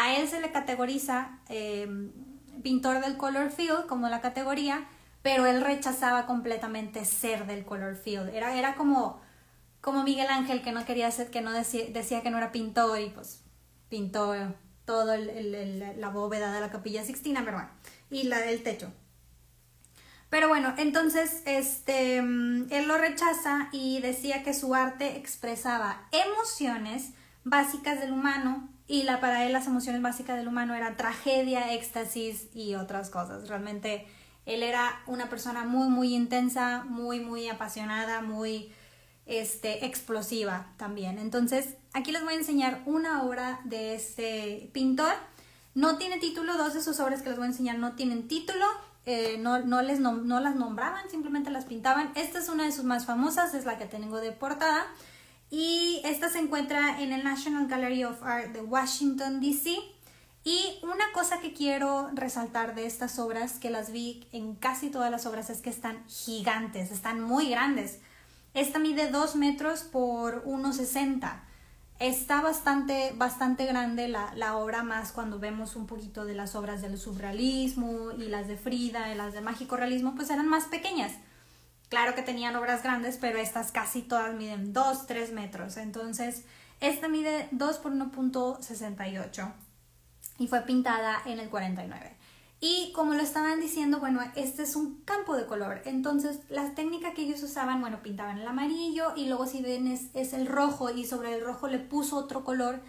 A 0.00 0.14
él 0.16 0.28
se 0.28 0.40
le 0.40 0.52
categoriza 0.52 1.40
eh, 1.48 1.88
pintor 2.62 3.04
del 3.04 3.16
color 3.16 3.50
field 3.50 3.86
como 3.86 4.08
la 4.08 4.20
categoría, 4.20 4.86
pero 5.22 5.44
él 5.44 5.60
rechazaba 5.60 6.24
completamente 6.24 7.04
ser 7.04 7.46
del 7.46 7.64
color 7.64 7.96
field. 7.96 8.32
Era, 8.32 8.56
era 8.56 8.76
como, 8.76 9.20
como 9.80 10.04
Miguel 10.04 10.28
Ángel 10.28 10.62
que 10.62 10.70
no 10.70 10.84
quería 10.84 11.10
ser, 11.10 11.32
que 11.32 11.40
no 11.40 11.52
decía, 11.52 11.86
decía 11.90 12.22
que 12.22 12.30
no 12.30 12.38
era 12.38 12.52
pintor 12.52 13.00
y 13.00 13.10
pues 13.10 13.42
pintó 13.88 14.34
todo 14.84 15.16
la 15.16 16.08
bóveda 16.10 16.52
de 16.52 16.60
la 16.60 16.70
capilla 16.70 17.02
Sixtina, 17.02 17.40
pero 17.44 17.56
bueno, 17.56 17.70
y 18.08 18.22
la 18.22 18.38
del 18.38 18.62
techo. 18.62 18.92
Pero 20.30 20.46
bueno, 20.46 20.74
entonces 20.78 21.42
este, 21.44 22.22
mm, 22.22 22.68
él 22.70 22.86
lo 22.86 22.98
rechaza 22.98 23.68
y 23.72 24.00
decía 24.00 24.44
que 24.44 24.54
su 24.54 24.76
arte 24.76 25.16
expresaba 25.16 26.06
emociones 26.12 27.14
básicas 27.42 27.98
del 27.98 28.12
humano 28.12 28.68
y 28.88 29.02
la, 29.02 29.20
para 29.20 29.44
él 29.44 29.52
las 29.52 29.66
emociones 29.66 30.00
básicas 30.00 30.38
del 30.38 30.48
humano 30.48 30.74
eran 30.74 30.96
tragedia, 30.96 31.74
éxtasis 31.74 32.48
y 32.54 32.74
otras 32.74 33.10
cosas. 33.10 33.46
Realmente 33.46 34.06
él 34.46 34.62
era 34.62 35.02
una 35.06 35.28
persona 35.28 35.64
muy, 35.64 35.88
muy 35.88 36.14
intensa, 36.14 36.84
muy, 36.84 37.20
muy 37.20 37.48
apasionada, 37.48 38.22
muy 38.22 38.72
este, 39.26 39.84
explosiva 39.84 40.72
también. 40.78 41.18
Entonces, 41.18 41.74
aquí 41.92 42.12
les 42.12 42.24
voy 42.24 42.32
a 42.32 42.38
enseñar 42.38 42.82
una 42.86 43.24
obra 43.24 43.60
de 43.64 43.94
este 43.94 44.70
pintor. 44.72 45.12
No 45.74 45.98
tiene 45.98 46.16
título, 46.16 46.56
dos 46.56 46.72
de 46.72 46.80
sus 46.80 46.98
obras 46.98 47.20
que 47.20 47.28
les 47.28 47.38
voy 47.38 47.44
a 47.44 47.50
enseñar 47.50 47.78
no 47.78 47.92
tienen 47.92 48.26
título, 48.26 48.64
eh, 49.04 49.36
no, 49.38 49.58
no, 49.60 49.82
les 49.82 50.00
no 50.00 50.40
las 50.40 50.56
nombraban, 50.56 51.10
simplemente 51.10 51.50
las 51.50 51.66
pintaban. 51.66 52.10
Esta 52.14 52.38
es 52.38 52.48
una 52.48 52.64
de 52.64 52.72
sus 52.72 52.84
más 52.84 53.04
famosas, 53.04 53.52
es 53.52 53.66
la 53.66 53.76
que 53.76 53.84
tengo 53.84 54.18
de 54.18 54.32
portada. 54.32 54.86
Y 55.50 56.00
esta 56.04 56.28
se 56.28 56.38
encuentra 56.38 57.00
en 57.00 57.12
el 57.12 57.24
National 57.24 57.68
Gallery 57.68 58.04
of 58.04 58.22
Art 58.22 58.52
de 58.52 58.60
Washington, 58.60 59.40
D.C. 59.40 59.76
Y 60.44 60.78
una 60.82 61.04
cosa 61.12 61.40
que 61.40 61.52
quiero 61.52 62.10
resaltar 62.14 62.74
de 62.74 62.86
estas 62.86 63.18
obras, 63.18 63.58
que 63.58 63.70
las 63.70 63.90
vi 63.90 64.26
en 64.32 64.54
casi 64.54 64.90
todas 64.90 65.10
las 65.10 65.26
obras, 65.26 65.50
es 65.50 65.60
que 65.60 65.70
están 65.70 66.04
gigantes, 66.06 66.90
están 66.90 67.20
muy 67.20 67.50
grandes. 67.50 68.00
Esta 68.54 68.78
mide 68.78 69.10
2 69.10 69.36
metros 69.36 69.82
por 69.82 70.44
1,60. 70.44 71.42
Está 71.98 72.40
bastante, 72.42 73.12
bastante 73.16 73.66
grande 73.66 74.08
la, 74.08 74.32
la, 74.36 74.56
obra, 74.56 74.82
más 74.82 75.12
cuando 75.12 75.38
vemos 75.38 75.76
un 75.76 75.86
poquito 75.86 76.24
de 76.24 76.34
las 76.34 76.54
obras 76.54 76.80
del 76.80 76.96
surrealismo 76.96 78.12
y 78.12 78.28
las 78.28 78.46
de 78.48 78.56
Frida 78.56 79.12
y 79.12 79.16
las 79.16 79.32
de 79.32 79.40
mágico 79.40 79.76
realismo, 79.76 80.14
pues 80.14 80.30
eran 80.30 80.46
más 80.46 80.64
pequeñas. 80.64 81.12
Claro 81.88 82.14
que 82.14 82.22
tenían 82.22 82.54
obras 82.56 82.82
grandes, 82.82 83.16
pero 83.16 83.38
estas 83.38 83.72
casi 83.72 84.02
todas 84.02 84.34
miden 84.34 84.72
2, 84.72 85.06
3 85.06 85.32
metros. 85.32 85.76
Entonces, 85.76 86.44
esta 86.80 87.08
mide 87.08 87.48
2 87.50 87.78
por 87.78 87.92
1.68 87.92 89.52
y 90.38 90.46
fue 90.48 90.62
pintada 90.62 91.22
en 91.24 91.40
el 91.40 91.48
49. 91.48 92.16
Y 92.60 92.92
como 92.92 93.14
lo 93.14 93.22
estaban 93.22 93.60
diciendo, 93.60 94.00
bueno, 94.00 94.20
este 94.34 94.64
es 94.64 94.74
un 94.74 95.00
campo 95.02 95.36
de 95.36 95.46
color. 95.46 95.80
Entonces, 95.84 96.40
la 96.48 96.74
técnica 96.74 97.14
que 97.14 97.22
ellos 97.22 97.42
usaban, 97.42 97.80
bueno, 97.80 98.02
pintaban 98.02 98.38
el 98.38 98.46
amarillo 98.46 99.12
y 99.16 99.26
luego 99.26 99.46
si 99.46 99.62
ven 99.62 99.86
es, 99.86 100.06
es 100.14 100.32
el 100.32 100.46
rojo 100.46 100.90
y 100.90 101.04
sobre 101.04 101.34
el 101.34 101.44
rojo 101.44 101.68
le 101.68 101.78
puso 101.78 102.16
otro 102.16 102.44
color 102.44 102.80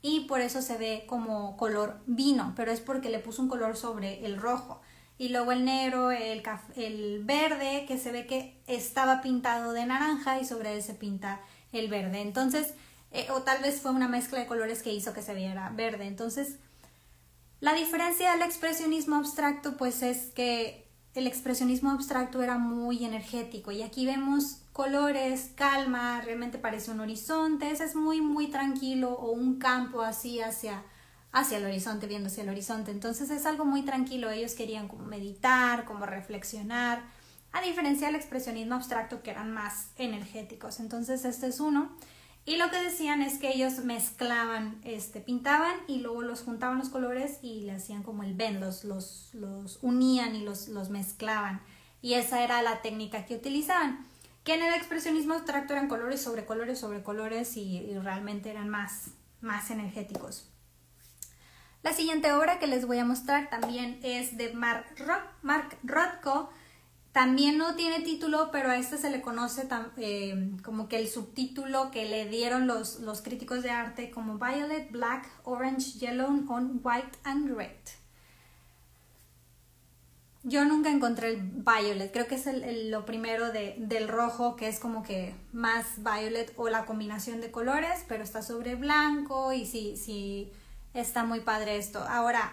y 0.00 0.20
por 0.26 0.40
eso 0.40 0.62
se 0.62 0.78
ve 0.78 1.04
como 1.08 1.56
color 1.56 2.00
vino, 2.06 2.52
pero 2.54 2.70
es 2.70 2.80
porque 2.80 3.10
le 3.10 3.18
puso 3.18 3.42
un 3.42 3.48
color 3.48 3.76
sobre 3.76 4.24
el 4.24 4.38
rojo. 4.38 4.80
Y 5.18 5.30
luego 5.30 5.52
el 5.52 5.64
negro, 5.64 6.10
el, 6.10 6.42
el 6.76 7.24
verde, 7.24 7.86
que 7.88 7.98
se 7.98 8.12
ve 8.12 8.26
que 8.26 8.60
estaba 8.66 9.22
pintado 9.22 9.72
de 9.72 9.86
naranja 9.86 10.40
y 10.40 10.44
sobre 10.44 10.74
él 10.74 10.82
se 10.82 10.94
pinta 10.94 11.40
el 11.72 11.88
verde. 11.88 12.20
Entonces, 12.20 12.74
eh, 13.12 13.28
o 13.30 13.42
tal 13.42 13.62
vez 13.62 13.80
fue 13.80 13.92
una 13.92 14.08
mezcla 14.08 14.38
de 14.38 14.46
colores 14.46 14.82
que 14.82 14.92
hizo 14.92 15.14
que 15.14 15.22
se 15.22 15.34
viera 15.34 15.70
verde. 15.70 16.06
Entonces, 16.06 16.56
la 17.60 17.72
diferencia 17.72 18.32
del 18.32 18.42
expresionismo 18.42 19.16
abstracto 19.16 19.76
pues 19.76 20.02
es 20.02 20.32
que 20.34 20.86
el 21.14 21.26
expresionismo 21.26 21.90
abstracto 21.90 22.42
era 22.42 22.58
muy 22.58 23.04
energético 23.04 23.72
y 23.72 23.82
aquí 23.82 24.04
vemos 24.04 24.58
colores, 24.74 25.52
calma, 25.54 26.20
realmente 26.20 26.58
parece 26.58 26.90
un 26.90 27.00
horizonte, 27.00 27.70
ese 27.70 27.84
es 27.84 27.94
muy 27.94 28.20
muy 28.20 28.48
tranquilo 28.48 29.12
o 29.12 29.30
un 29.30 29.58
campo 29.58 30.02
así 30.02 30.42
hacia 30.42 30.82
hacia 31.36 31.58
el 31.58 31.66
horizonte, 31.66 32.06
viendo 32.06 32.28
hacia 32.28 32.44
el 32.44 32.48
horizonte. 32.48 32.90
Entonces 32.90 33.28
es 33.28 33.44
algo 33.44 33.66
muy 33.66 33.82
tranquilo, 33.82 34.30
ellos 34.30 34.54
querían 34.54 34.88
como 34.88 35.04
meditar, 35.04 35.84
como 35.84 36.06
reflexionar, 36.06 37.02
a 37.52 37.60
diferencia 37.60 38.06
del 38.06 38.16
expresionismo 38.16 38.74
abstracto 38.74 39.22
que 39.22 39.32
eran 39.32 39.52
más 39.52 39.90
energéticos. 39.98 40.80
Entonces 40.80 41.26
este 41.26 41.48
es 41.48 41.60
uno. 41.60 41.94
Y 42.46 42.56
lo 42.56 42.70
que 42.70 42.80
decían 42.80 43.20
es 43.20 43.38
que 43.38 43.50
ellos 43.50 43.84
mezclaban, 43.84 44.80
este, 44.82 45.20
pintaban 45.20 45.74
y 45.86 45.98
luego 45.98 46.22
los 46.22 46.40
juntaban 46.40 46.78
los 46.78 46.88
colores 46.88 47.38
y 47.42 47.64
le 47.64 47.72
hacían 47.72 48.02
como 48.02 48.22
el 48.22 48.32
bend, 48.32 48.60
los, 48.60 48.84
los, 48.84 49.78
unían 49.82 50.34
y 50.36 50.42
los, 50.42 50.68
los 50.68 50.88
mezclaban. 50.88 51.60
Y 52.00 52.14
esa 52.14 52.42
era 52.42 52.62
la 52.62 52.80
técnica 52.80 53.26
que 53.26 53.36
utilizaban. 53.36 54.06
Que 54.42 54.54
en 54.54 54.62
el 54.62 54.72
expresionismo 54.72 55.34
abstracto 55.34 55.74
eran 55.74 55.88
colores 55.88 56.22
sobre 56.22 56.46
colores 56.46 56.78
sobre 56.78 57.02
colores 57.02 57.58
y, 57.58 57.92
realmente 57.98 58.48
eran 58.48 58.70
más, 58.70 59.10
más 59.42 59.70
energéticos. 59.70 60.48
La 61.86 61.92
siguiente 61.92 62.32
obra 62.32 62.58
que 62.58 62.66
les 62.66 62.84
voy 62.84 62.98
a 62.98 63.04
mostrar 63.04 63.48
también 63.48 64.00
es 64.02 64.36
de 64.36 64.52
Mark, 64.52 64.86
Mark 65.42 65.78
Rothko, 65.84 66.50
también 67.12 67.58
no 67.58 67.76
tiene 67.76 68.00
título, 68.00 68.48
pero 68.50 68.70
a 68.70 68.76
este 68.76 68.98
se 68.98 69.08
le 69.08 69.22
conoce 69.22 69.68
eh, 69.98 70.50
como 70.64 70.88
que 70.88 70.98
el 70.98 71.06
subtítulo 71.06 71.92
que 71.92 72.08
le 72.08 72.28
dieron 72.28 72.66
los, 72.66 72.98
los 72.98 73.22
críticos 73.22 73.62
de 73.62 73.70
arte 73.70 74.10
como 74.10 74.36
Violet, 74.36 74.90
Black, 74.90 75.30
Orange, 75.44 76.00
Yellow, 76.00 76.26
on 76.48 76.80
White 76.82 77.18
and 77.22 77.56
Red. 77.56 77.70
Yo 80.42 80.64
nunca 80.64 80.90
encontré 80.90 81.34
el 81.34 81.40
violet, 81.40 82.10
creo 82.12 82.26
que 82.26 82.34
es 82.34 82.48
lo 82.90 83.06
primero 83.06 83.52
de, 83.52 83.76
del 83.78 84.08
rojo, 84.08 84.56
que 84.56 84.66
es 84.66 84.80
como 84.80 85.04
que 85.04 85.36
más 85.52 86.02
violet 86.02 86.52
o 86.56 86.68
la 86.68 86.84
combinación 86.84 87.40
de 87.40 87.52
colores, 87.52 88.04
pero 88.08 88.24
está 88.24 88.42
sobre 88.42 88.74
blanco 88.74 89.52
y 89.52 89.66
sí, 89.66 89.96
sí, 89.96 90.52
está 91.00 91.24
muy 91.24 91.40
padre 91.40 91.76
esto. 91.76 92.00
Ahora, 92.08 92.52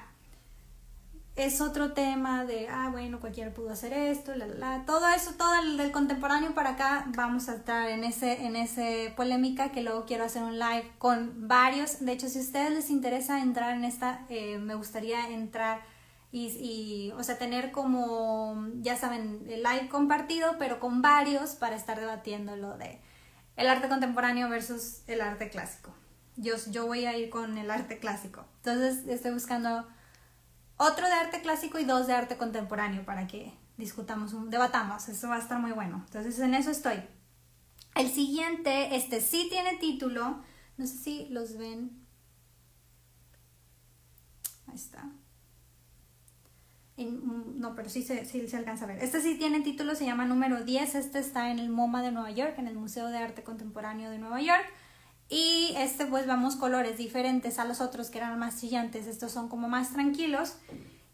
es 1.36 1.62
otro 1.62 1.94
tema 1.94 2.46
de, 2.46 2.68
ah, 2.70 2.90
bueno, 2.92 3.20
cualquiera 3.20 3.52
pudo 3.52 3.72
hacer 3.72 3.92
esto, 3.92 4.36
la, 4.36 4.46
la, 4.46 4.86
todo 4.86 5.08
eso, 5.10 5.34
todo 5.34 5.56
el 5.62 5.78
del 5.78 5.92
contemporáneo 5.92 6.54
para 6.54 6.72
acá, 6.72 7.06
vamos 7.08 7.50
a 7.50 7.56
estar 7.56 7.90
en 7.90 8.04
ese, 8.04 8.46
en 8.46 8.56
ese 8.56 9.12
polémica 9.16 9.72
que 9.72 9.82
luego 9.82 10.06
quiero 10.06 10.26
hacer 10.26 10.44
un 10.44 10.60
live 10.60 10.92
con 11.00 11.48
varios. 11.48 12.06
De 12.06 12.12
hecho, 12.12 12.30
si 12.30 12.38
a 12.38 12.42
ustedes 12.42 12.72
les 12.72 12.90
interesa 12.92 13.42
entrar 13.42 13.76
en 13.76 13.84
esta, 13.84 14.26
eh, 14.30 14.60
me 14.60 14.76
gustaría 14.76 15.30
entrar 15.30 15.82
y, 16.32 16.48
y, 16.48 17.12
o 17.14 17.24
sea, 17.24 17.40
tener 17.40 17.72
como, 17.72 18.68
ya 18.82 18.96
saben, 18.96 19.46
el 19.50 19.64
live 19.64 19.90
compartido, 19.90 20.58
pero 20.60 20.80
con 20.80 21.02
varios 21.02 21.52
para 21.56 21.76
estar 21.76 22.00
debatiendo 22.00 22.56
lo 22.56 22.78
de 22.78 23.02
el 23.56 23.68
arte 23.68 23.88
contemporáneo 23.88 24.50
versus 24.50 25.02
el 25.08 25.22
arte 25.22 25.50
clásico. 25.50 25.94
Yo, 26.36 26.56
yo 26.72 26.88
voy 26.88 27.06
a 27.06 27.18
ir 27.18 27.30
con 27.30 27.58
el 27.58 27.70
arte 27.70 28.00
clásico. 28.00 28.46
Entonces, 28.58 29.08
estoy 29.08 29.32
buscando 29.32 29.88
otro 30.78 31.06
de 31.06 31.14
arte 31.14 31.42
clásico 31.42 31.80
y 31.80 31.86
dos 31.86 32.08
de 32.08 32.14
arte 32.14 32.38
contemporáneo 32.38 33.06
para 33.06 33.28
que 33.28 33.54
discutamos, 33.78 34.34
debatamos. 34.50 35.08
Eso 35.10 35.30
va 35.30 35.36
a 35.36 35.40
estar 35.40 35.60
muy 35.60 35.72
bueno. 35.72 36.04
Entonces 36.06 36.40
en 36.40 36.54
eso 36.54 36.72
estoy. 36.72 37.02
El 37.96 38.10
siguiente, 38.10 38.96
este 38.96 39.22
sí 39.22 39.48
tiene 39.50 39.78
título. 39.78 40.42
No 40.78 40.88
sé 40.88 40.98
si 40.98 41.26
los 41.30 41.58
ven. 41.58 42.04
Ahí 44.68 44.76
está. 44.76 45.12
no, 46.98 47.76
pero 47.76 47.90
sí 47.90 48.02
se, 48.02 48.26
sí 48.26 48.48
se 48.48 48.58
alcanza 48.58 48.86
a 48.86 48.88
ver. 48.88 49.04
Este 49.04 49.22
sí 49.22 49.36
tiene 49.36 49.62
título, 49.62 49.96
se 49.96 50.06
llama 50.06 50.26
número 50.26 50.64
10. 50.64 50.96
Este 50.96 51.20
está 51.20 51.52
en 51.52 51.60
el 51.60 51.70
MoMA 51.70 52.02
de 52.02 52.12
Nueva 52.12 52.32
York, 52.32 52.56
en 52.58 52.68
el 52.68 52.76
Museo 52.76 53.08
de 53.08 53.18
Arte 53.18 53.44
Contemporáneo 53.44 54.10
de 54.10 54.18
Nueva 54.18 54.42
York. 54.42 54.66
Y 55.30 55.74
este 55.78 56.06
pues 56.06 56.28
vamos 56.28 56.56
colores 56.56 56.98
diferentes 56.98 57.60
a 57.60 57.66
los 57.66 57.82
otros 57.82 58.10
que 58.10 58.20
eran 58.20 58.38
más 58.38 58.60
chillantes. 58.60 59.08
Estos 59.08 59.32
son 59.32 59.50
como 59.50 59.70
más 59.70 59.94
tranquilos. 59.94 60.56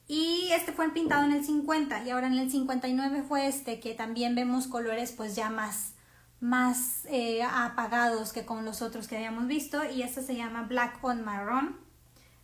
Y 0.08 0.50
este 0.52 0.72
fue 0.72 0.92
pintado 0.92 1.24
en 1.24 1.34
el 1.34 1.46
50 1.46 2.04
y 2.04 2.10
ahora 2.10 2.28
en 2.28 2.34
el 2.34 2.50
59 2.50 3.24
fue 3.28 3.48
este 3.48 3.80
que 3.80 3.94
también 3.94 4.34
vemos 4.34 4.66
colores 4.66 5.12
pues 5.12 5.36
ya 5.36 5.52
más, 5.52 5.94
más 6.40 7.06
eh, 7.06 7.44
apagados 7.44 8.34
que 8.34 8.44
con 8.44 8.66
los 8.66 8.82
otros 8.82 9.08
que 9.08 9.18
habíamos 9.18 9.46
visto. 9.46 9.84
Y 9.90 10.02
este 10.02 10.24
se 10.24 10.36
llama 10.36 10.64
Black 10.64 10.98
on 11.04 11.24
Marron, 11.24 11.78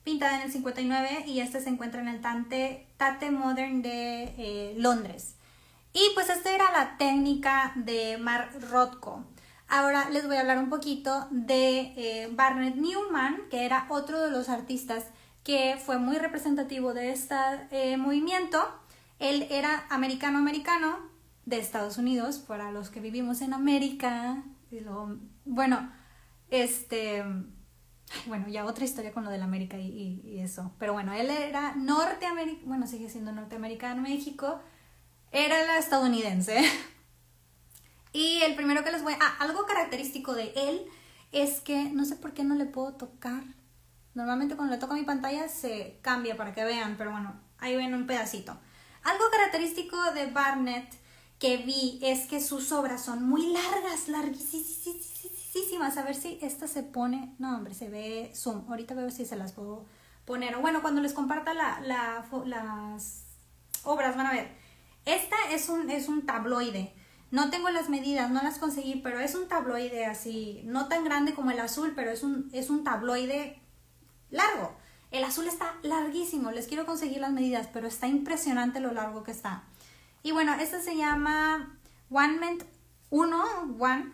pintada 0.03 0.35
en 0.35 0.43
el 0.43 0.51
59 0.51 1.25
y 1.25 1.39
este 1.39 1.59
se 1.59 1.69
encuentra 1.69 2.01
en 2.01 2.07
el 2.07 2.21
Tate, 2.21 2.87
Tate 2.97 3.31
Modern 3.31 3.81
de 3.81 4.35
eh, 4.37 4.75
Londres. 4.77 5.33
Y 5.91 6.03
pues 6.13 6.29
esta 6.29 6.53
era 6.53 6.71
la 6.71 6.97
técnica 6.97 7.73
de 7.75 8.17
Mark 8.19 8.51
Rothko. 8.69 9.23
Ahora 9.67 10.09
les 10.09 10.27
voy 10.27 10.37
a 10.37 10.41
hablar 10.41 10.59
un 10.59 10.69
poquito 10.69 11.27
de 11.31 11.93
eh, 11.97 12.29
Barnett 12.31 12.75
Newman, 12.75 13.49
que 13.49 13.65
era 13.65 13.87
otro 13.89 14.21
de 14.21 14.29
los 14.29 14.49
artistas 14.49 15.05
que 15.43 15.77
fue 15.83 15.99
muy 15.99 16.17
representativo 16.17 16.93
de 16.93 17.11
este 17.11 17.97
movimiento. 17.97 18.59
Él 19.19 19.47
era 19.49 19.85
americano-americano 19.89 20.97
de 21.45 21.59
Estados 21.59 21.97
Unidos, 21.97 22.39
para 22.39 22.71
los 22.71 22.89
que 22.89 22.99
vivimos 22.99 23.41
en 23.41 23.53
América. 23.53 24.43
Y 24.71 24.79
bueno, 25.45 25.91
este, 26.49 27.23
bueno, 28.25 28.47
ya 28.47 28.65
otra 28.65 28.85
historia 28.85 29.11
con 29.11 29.23
lo 29.23 29.29
del 29.29 29.43
América 29.43 29.77
y, 29.77 30.39
eso. 30.39 30.73
Pero 30.79 30.93
bueno, 30.93 31.13
él 31.13 31.29
era 31.29 31.75
norteamericano, 31.75 32.67
bueno, 32.67 32.87
sigue 32.87 33.09
siendo 33.09 33.31
norteamericano 33.31 34.01
México, 34.01 34.59
era 35.31 35.77
estadounidense. 35.77 36.63
Y 38.15 38.41
el 38.43 38.55
primero 38.55 38.85
que 38.85 38.93
les 38.93 39.03
voy 39.03 39.11
a... 39.11 39.17
Ah, 39.19 39.35
algo 39.39 39.65
característico 39.65 40.33
de 40.33 40.53
él 40.55 40.85
es 41.33 41.59
que 41.59 41.89
no 41.89 42.05
sé 42.05 42.15
por 42.15 42.33
qué 42.33 42.45
no 42.45 42.55
le 42.55 42.63
puedo 42.63 42.93
tocar. 42.93 43.43
Normalmente 44.13 44.55
cuando 44.55 44.73
le 44.73 44.79
toco 44.79 44.93
a 44.93 44.95
mi 44.95 45.03
pantalla 45.03 45.49
se 45.49 45.99
cambia 46.01 46.37
para 46.37 46.53
que 46.53 46.63
vean, 46.63 46.95
pero 46.97 47.11
bueno, 47.11 47.37
ahí 47.57 47.75
ven 47.75 47.93
un 47.93 48.07
pedacito. 48.07 48.57
Algo 49.03 49.25
característico 49.29 49.97
de 50.13 50.27
Barnett 50.27 50.95
que 51.39 51.57
vi 51.57 51.99
es 52.01 52.25
que 52.27 52.39
sus 52.39 52.71
obras 52.71 53.03
son 53.03 53.27
muy 53.27 53.51
largas, 53.51 54.07
larguísimas. 54.07 55.97
A 55.97 56.03
ver 56.03 56.15
si 56.15 56.39
esta 56.41 56.69
se 56.69 56.83
pone... 56.83 57.35
No, 57.37 57.57
hombre, 57.57 57.73
se 57.73 57.89
ve 57.89 58.31
zoom. 58.33 58.63
Ahorita 58.69 58.93
veo 58.93 59.11
si 59.11 59.25
se 59.25 59.35
las 59.35 59.51
puedo 59.51 59.87
poner. 60.23 60.55
Bueno, 60.55 60.81
cuando 60.81 61.01
les 61.01 61.11
comparta 61.11 61.53
la, 61.53 61.81
las 61.81 62.31
obras 63.83 64.15
van 64.15 64.27
a 64.27 64.31
ver. 64.31 64.55
Esta 65.03 65.35
es 65.51 65.67
un, 65.67 65.89
es 65.89 66.07
un 66.07 66.25
tabloide. 66.25 66.93
No 67.31 67.49
tengo 67.49 67.69
las 67.69 67.89
medidas, 67.89 68.29
no 68.29 68.41
las 68.43 68.59
conseguí, 68.59 68.95
pero 69.01 69.19
es 69.19 69.35
un 69.35 69.47
tabloide 69.47 70.05
así, 70.05 70.61
no 70.65 70.87
tan 70.87 71.03
grande 71.03 71.33
como 71.33 71.51
el 71.51 71.59
azul, 71.59 71.93
pero 71.95 72.11
es 72.11 72.23
un, 72.23 72.49
es 72.53 72.69
un 72.69 72.83
tabloide 72.83 73.61
largo. 74.29 74.75
El 75.11 75.23
azul 75.23 75.47
está 75.47 75.75
larguísimo, 75.81 76.51
les 76.51 76.67
quiero 76.67 76.85
conseguir 76.85 77.19
las 77.19 77.31
medidas, 77.31 77.67
pero 77.71 77.87
está 77.87 78.07
impresionante 78.07 78.79
lo 78.79 78.91
largo 78.91 79.23
que 79.23 79.31
está. 79.31 79.63
Y 80.23 80.31
bueno, 80.31 80.53
esta 80.55 80.81
se 80.81 80.95
llama 80.95 81.77
One 82.09 82.37
Ment 82.39 82.63
1, 83.09 83.75
One, 83.79 84.11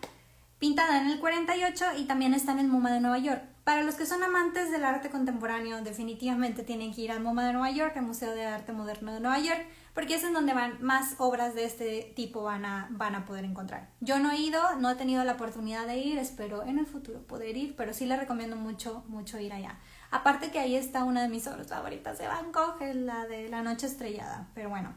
pintada 0.58 1.00
en 1.00 1.08
el 1.08 1.18
48 1.18 1.84
y 1.98 2.04
también 2.04 2.34
está 2.34 2.52
en 2.52 2.60
el 2.60 2.68
MoMA 2.68 2.92
de 2.92 3.00
Nueva 3.00 3.18
York. 3.18 3.42
Para 3.64 3.84
los 3.84 3.94
que 3.94 4.06
son 4.06 4.24
amantes 4.24 4.72
del 4.72 4.84
arte 4.84 5.08
contemporáneo, 5.08 5.82
definitivamente 5.82 6.64
tienen 6.64 6.92
que 6.92 7.02
ir 7.02 7.12
al 7.12 7.20
MoMA 7.20 7.46
de 7.46 7.52
Nueva 7.52 7.70
York, 7.70 7.96
al 7.96 8.04
Museo 8.04 8.34
de 8.34 8.44
Arte 8.44 8.72
Moderno 8.72 9.12
de 9.14 9.20
Nueva 9.20 9.38
York, 9.38 9.64
porque 9.94 10.16
es 10.16 10.24
en 10.24 10.32
donde 10.32 10.52
van 10.52 10.82
más 10.82 11.14
obras 11.18 11.54
de 11.54 11.64
este 11.64 12.12
tipo 12.16 12.42
van 12.42 12.64
a, 12.64 12.88
van 12.90 13.14
a 13.14 13.24
poder 13.24 13.44
encontrar. 13.44 13.90
Yo 14.00 14.18
no 14.18 14.32
he 14.32 14.38
ido, 14.38 14.60
no 14.80 14.90
he 14.90 14.96
tenido 14.96 15.22
la 15.22 15.34
oportunidad 15.34 15.86
de 15.86 15.98
ir, 15.98 16.18
espero 16.18 16.64
en 16.64 16.80
el 16.80 16.86
futuro 16.86 17.22
poder 17.24 17.56
ir, 17.56 17.76
pero 17.76 17.92
sí 17.94 18.04
les 18.04 18.18
recomiendo 18.18 18.56
mucho, 18.56 19.04
mucho 19.06 19.38
ir 19.38 19.52
allá. 19.52 19.78
Aparte 20.10 20.50
que 20.50 20.58
ahí 20.58 20.74
está 20.74 21.04
una 21.04 21.22
de 21.22 21.28
mis 21.28 21.46
obras 21.46 21.68
favoritas 21.68 22.18
de 22.18 22.26
Bangkok, 22.26 22.80
la 22.94 23.26
de 23.26 23.48
La 23.48 23.62
Noche 23.62 23.86
Estrellada, 23.86 24.48
pero 24.54 24.70
bueno. 24.70 24.92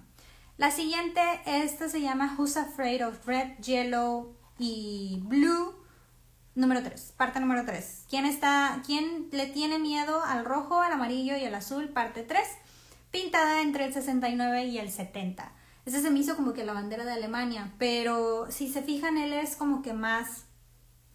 La 0.58 0.72
siguiente, 0.72 1.22
esta 1.46 1.88
se 1.88 2.02
llama 2.02 2.34
Who's 2.38 2.58
Afraid 2.58 3.06
of 3.06 3.28
Red, 3.28 3.60
Yellow 3.60 4.36
y 4.58 5.22
Blue 5.26 5.85
Número 6.56 6.82
3, 6.82 7.14
parte 7.18 7.42
número 7.42 7.66
3. 7.66 8.06
¿Quién, 8.10 8.26
está, 8.26 8.82
¿Quién 8.86 9.28
le 9.34 9.46
tiene 9.48 9.78
miedo 9.78 10.24
al 10.24 10.46
rojo, 10.46 10.80
al 10.80 10.94
amarillo 10.94 11.36
y 11.36 11.44
al 11.44 11.54
azul? 11.54 11.90
Parte 11.90 12.24
3. 12.24 12.48
Pintada 13.12 13.62
entre 13.62 13.84
el 13.84 13.94
69 13.94 14.64
y 14.64 14.78
el 14.78 14.90
70. 14.90 15.52
Ese 15.86 16.02
se 16.02 16.10
me 16.10 16.20
hizo 16.20 16.38
como 16.38 16.54
que 16.54 16.64
la 16.64 16.72
bandera 16.72 17.04
de 17.04 17.12
Alemania, 17.12 17.74
pero 17.78 18.50
si 18.50 18.72
se 18.72 18.82
fijan, 18.82 19.18
él 19.18 19.34
es 19.34 19.58
como 19.58 19.82
que 19.82 19.94
más 19.94 20.46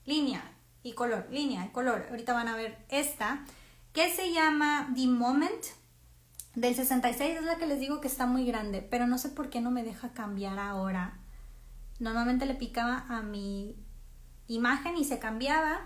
línea 0.05 0.43
y 0.83 0.93
color, 0.93 1.27
línea 1.31 1.65
y 1.65 1.71
color. 1.71 2.07
Ahorita 2.11 2.35
van 2.35 2.49
a 2.49 2.57
ver 2.57 2.77
esta, 2.91 3.45
que 3.95 4.15
se 4.15 4.33
llama 4.33 4.93
The 4.95 5.07
Moment 5.07 5.65
del 6.55 6.75
66. 6.75 7.39
Es 7.39 7.45
la 7.45 7.57
que 7.57 7.67
les 7.67 7.81
digo 7.81 8.03
que 8.03 8.09
está 8.09 8.27
muy 8.27 8.45
grande, 8.45 8.83
pero 8.83 9.07
no 9.07 9.17
sé 9.17 9.31
por 9.31 9.49
qué 9.49 9.63
no 9.63 9.71
me 9.71 9.85
deja 9.85 10.13
cambiar 10.13 10.59
ahora. 10.59 11.19
Normalmente 11.99 12.45
le 12.45 12.55
picaba 12.55 13.07
a 13.09 13.23
mi 13.23 13.75
imagen 14.51 14.97
y 14.97 15.05
se 15.05 15.19
cambiaba, 15.19 15.81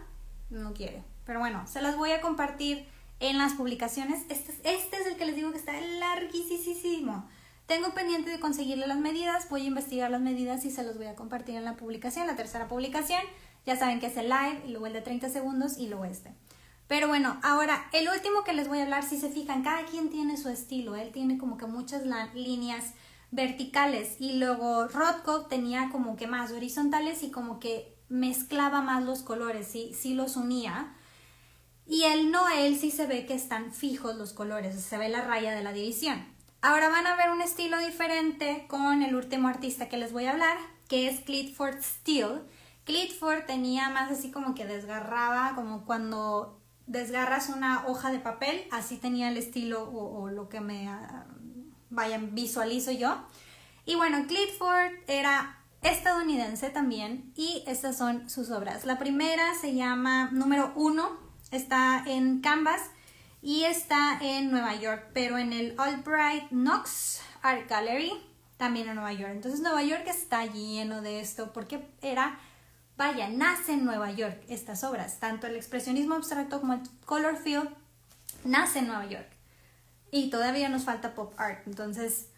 no 0.51 0.73
quiere. 0.73 1.05
Pero 1.27 1.39
bueno, 1.39 1.67
se 1.67 1.83
las 1.83 1.97
voy 1.97 2.13
a 2.13 2.21
compartir 2.21 2.87
en 3.21 3.39
las 3.39 3.55
publicaciones. 3.55 4.25
Este, 4.29 4.53
este 4.65 4.97
es 4.97 5.07
el 5.07 5.17
que 5.17 5.27
les 5.27 5.37
digo 5.37 5.53
que 5.53 5.59
está 5.59 5.79
larguísimo. 5.81 7.29
Tengo 7.67 7.95
pendiente 7.95 8.31
de 8.31 8.41
conseguirle 8.41 8.87
las 8.87 8.99
medidas, 8.99 9.49
voy 9.49 9.63
a 9.63 9.67
investigar 9.67 10.11
las 10.11 10.21
medidas 10.21 10.65
y 10.65 10.71
se 10.71 10.83
los 10.83 10.97
voy 10.97 11.07
a 11.07 11.15
compartir 11.15 11.57
en 11.57 11.65
la 11.65 11.77
publicación, 11.77 12.27
la 12.27 12.37
tercera 12.37 12.69
publicación. 12.69 13.23
Ya 13.65 13.77
saben 13.77 14.01
que 14.01 14.07
es 14.07 14.17
el 14.17 14.29
live, 14.29 14.63
luego 14.69 14.87
el 14.87 14.93
de 14.93 15.01
30 15.01 15.29
segundos 15.31 15.79
y 15.79 15.89
luego 15.89 16.05
este. 16.05 16.35
Pero 16.87 17.09
bueno, 17.09 17.39
ahora 17.43 17.87
el 17.93 18.09
último 18.09 18.45
que 18.45 18.53
les 18.53 18.69
voy 18.69 18.81
a 18.81 18.83
hablar, 18.83 19.03
si 19.03 19.19
se 19.19 19.31
fijan, 19.31 19.63
cada 19.63 19.87
quien 19.87 20.11
tiene 20.11 20.37
su 20.37 20.51
estilo, 20.51 20.97
él 20.97 21.13
tiene 21.13 21.39
como 21.39 21.57
que 21.57 21.67
muchas 21.67 22.03
líneas 22.35 22.93
verticales 23.31 24.17
y 24.21 24.35
luego 24.35 24.87
Rothko 24.89 25.47
tenía 25.47 25.89
como 25.91 26.17
que 26.17 26.27
más 26.27 26.53
horizontales 26.53 27.23
y 27.23 27.31
como 27.31 27.59
que 27.59 27.94
mezclaba 28.09 28.81
más 28.81 29.03
los 29.05 29.23
colores, 29.23 29.67
sí, 29.67 29.93
sí 29.95 30.15
los 30.15 30.37
unía. 30.37 30.95
Y 31.87 32.05
el 32.05 32.31
Noel 32.31 32.79
sí 32.79 32.91
se 32.91 33.07
ve 33.07 33.27
que 33.27 33.35
están 33.35 33.73
fijos 33.73 34.17
los 34.17 34.33
colores, 34.33 34.81
se 34.81 34.99
ve 34.99 35.09
la 35.09 35.23
raya 35.23 35.55
de 35.55 35.63
la 35.63 35.73
división. 35.73 36.25
Ahora 36.63 36.89
van 36.89 37.07
a 37.07 37.17
ver 37.17 37.31
un 37.31 37.43
estilo 37.43 37.79
diferente 37.79 38.65
con 38.69 39.03
el 39.03 39.15
último 39.15 39.49
artista 39.49 39.89
que 39.89 39.99
les 39.99 40.13
voy 40.13 40.25
a 40.25 40.31
hablar, 40.31 40.57
que 40.89 41.09
es 41.09 41.21
Clifford 41.21 41.83
Steele. 41.83 42.41
Clifford 42.85 43.45
tenía 43.45 43.91
más 43.91 44.11
así 44.11 44.31
como 44.31 44.55
que 44.55 44.65
desgarraba, 44.65 45.55
como 45.57 45.85
cuando 45.85 46.59
desgarras 46.87 47.51
una 47.51 47.87
hoja 47.87 48.11
de 48.11 48.19
papel, 48.19 48.67
así 48.71 48.97
tenía 48.97 49.29
el 49.29 49.37
estilo 49.37 49.91
o, 49.91 50.31
lo 50.31 50.49
que 50.49 50.61
me 50.61 50.89
uh, 50.89 51.25
vayan 51.91 52.35
visualizo 52.35 52.93
yo. 52.93 53.17
Y 53.87 53.97
bueno, 53.97 54.27
Clifford 54.27 54.93
era 55.07 55.59
estadounidense 55.85 56.71
también 56.71 57.33
y 57.37 57.63
estas 57.67 57.97
son 57.97 58.29
sus 58.29 58.51
obras. 58.51 58.87
La 58.87 58.99
primera 58.99 59.55
se 59.55 59.75
llama 59.75 60.31
número 60.33 60.73
uno, 60.75 61.11
está 61.51 62.03
en 62.07 62.41
Canvas 62.41 62.81
y 63.43 63.65
está 63.65 64.19
en 64.21 64.51
Nueva 64.51 64.75
York, 64.75 65.11
pero 65.13 65.37
en 65.39 65.53
el 65.53 65.75
Albright 65.79 66.49
Knox 66.49 67.21
Art 67.43 67.69
Gallery, 67.69 68.13
también 68.57 68.89
en 68.89 68.95
Nueva 68.95 69.13
York. 69.13 69.33
Entonces 69.33 69.61
Nueva 69.61 69.83
York 69.83 70.05
está 70.07 70.47
lleno 70.47 71.03
de 71.03 71.21
esto 71.21 71.53
porque 71.53 71.87
era, 72.01 72.39
vaya, 72.97 73.29
nace 73.29 73.75
en 73.75 73.85
Nueva 73.85 74.11
York 74.11 74.43
estas 74.49 74.85
obras, 74.85 75.21
tanto 75.21 75.47
el 75.47 75.55
expresionismo 75.55 76.15
abstracto 76.15 76.61
como 76.61 76.73
el 76.73 76.81
color 77.05 77.37
field 77.37 77.69
nace 78.45 78.79
en 78.79 78.87
Nueva 78.87 79.07
York. 79.07 79.29
Y 80.11 80.31
todavía 80.31 80.71
nos 80.71 80.85
falta 80.85 81.15
pop 81.15 81.35
art, 81.37 81.67
entonces 81.67 82.29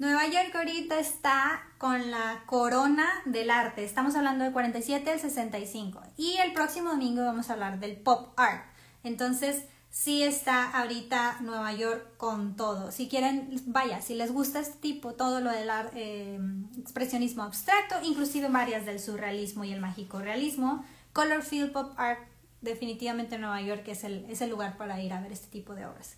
Nueva 0.00 0.26
York 0.28 0.56
ahorita 0.56 0.98
está 0.98 1.60
con 1.76 2.10
la 2.10 2.44
corona 2.46 3.06
del 3.26 3.50
arte. 3.50 3.84
Estamos 3.84 4.14
hablando 4.14 4.44
del 4.44 4.52
47 4.54 5.10
al 5.10 5.20
65. 5.20 6.00
Y 6.16 6.38
el 6.38 6.54
próximo 6.54 6.88
domingo 6.88 7.22
vamos 7.22 7.50
a 7.50 7.52
hablar 7.52 7.80
del 7.80 7.98
pop 7.98 8.32
art. 8.38 8.64
Entonces, 9.04 9.62
sí 9.90 10.22
está 10.22 10.70
ahorita 10.70 11.42
Nueva 11.42 11.74
York 11.74 12.16
con 12.16 12.56
todo. 12.56 12.92
Si 12.92 13.10
quieren, 13.10 13.60
vaya, 13.66 14.00
si 14.00 14.14
les 14.14 14.32
gusta 14.32 14.60
este 14.60 14.78
tipo, 14.78 15.12
todo 15.12 15.42
lo 15.42 15.50
del 15.50 15.68
eh, 15.94 16.40
expresionismo 16.78 17.42
abstracto, 17.42 17.96
inclusive 18.02 18.48
varias 18.48 18.86
del 18.86 19.00
surrealismo 19.00 19.64
y 19.64 19.72
el 19.72 19.82
mágico 19.82 20.20
realismo, 20.20 20.82
Color 21.12 21.42
Field 21.42 21.72
Pop 21.72 21.92
Art, 21.98 22.20
definitivamente 22.62 23.36
Nueva 23.36 23.60
York 23.60 23.86
es 23.88 24.04
el, 24.04 24.24
es 24.30 24.40
el 24.40 24.48
lugar 24.48 24.78
para 24.78 24.98
ir 25.02 25.12
a 25.12 25.20
ver 25.20 25.32
este 25.32 25.48
tipo 25.48 25.74
de 25.74 25.84
obras. 25.84 26.16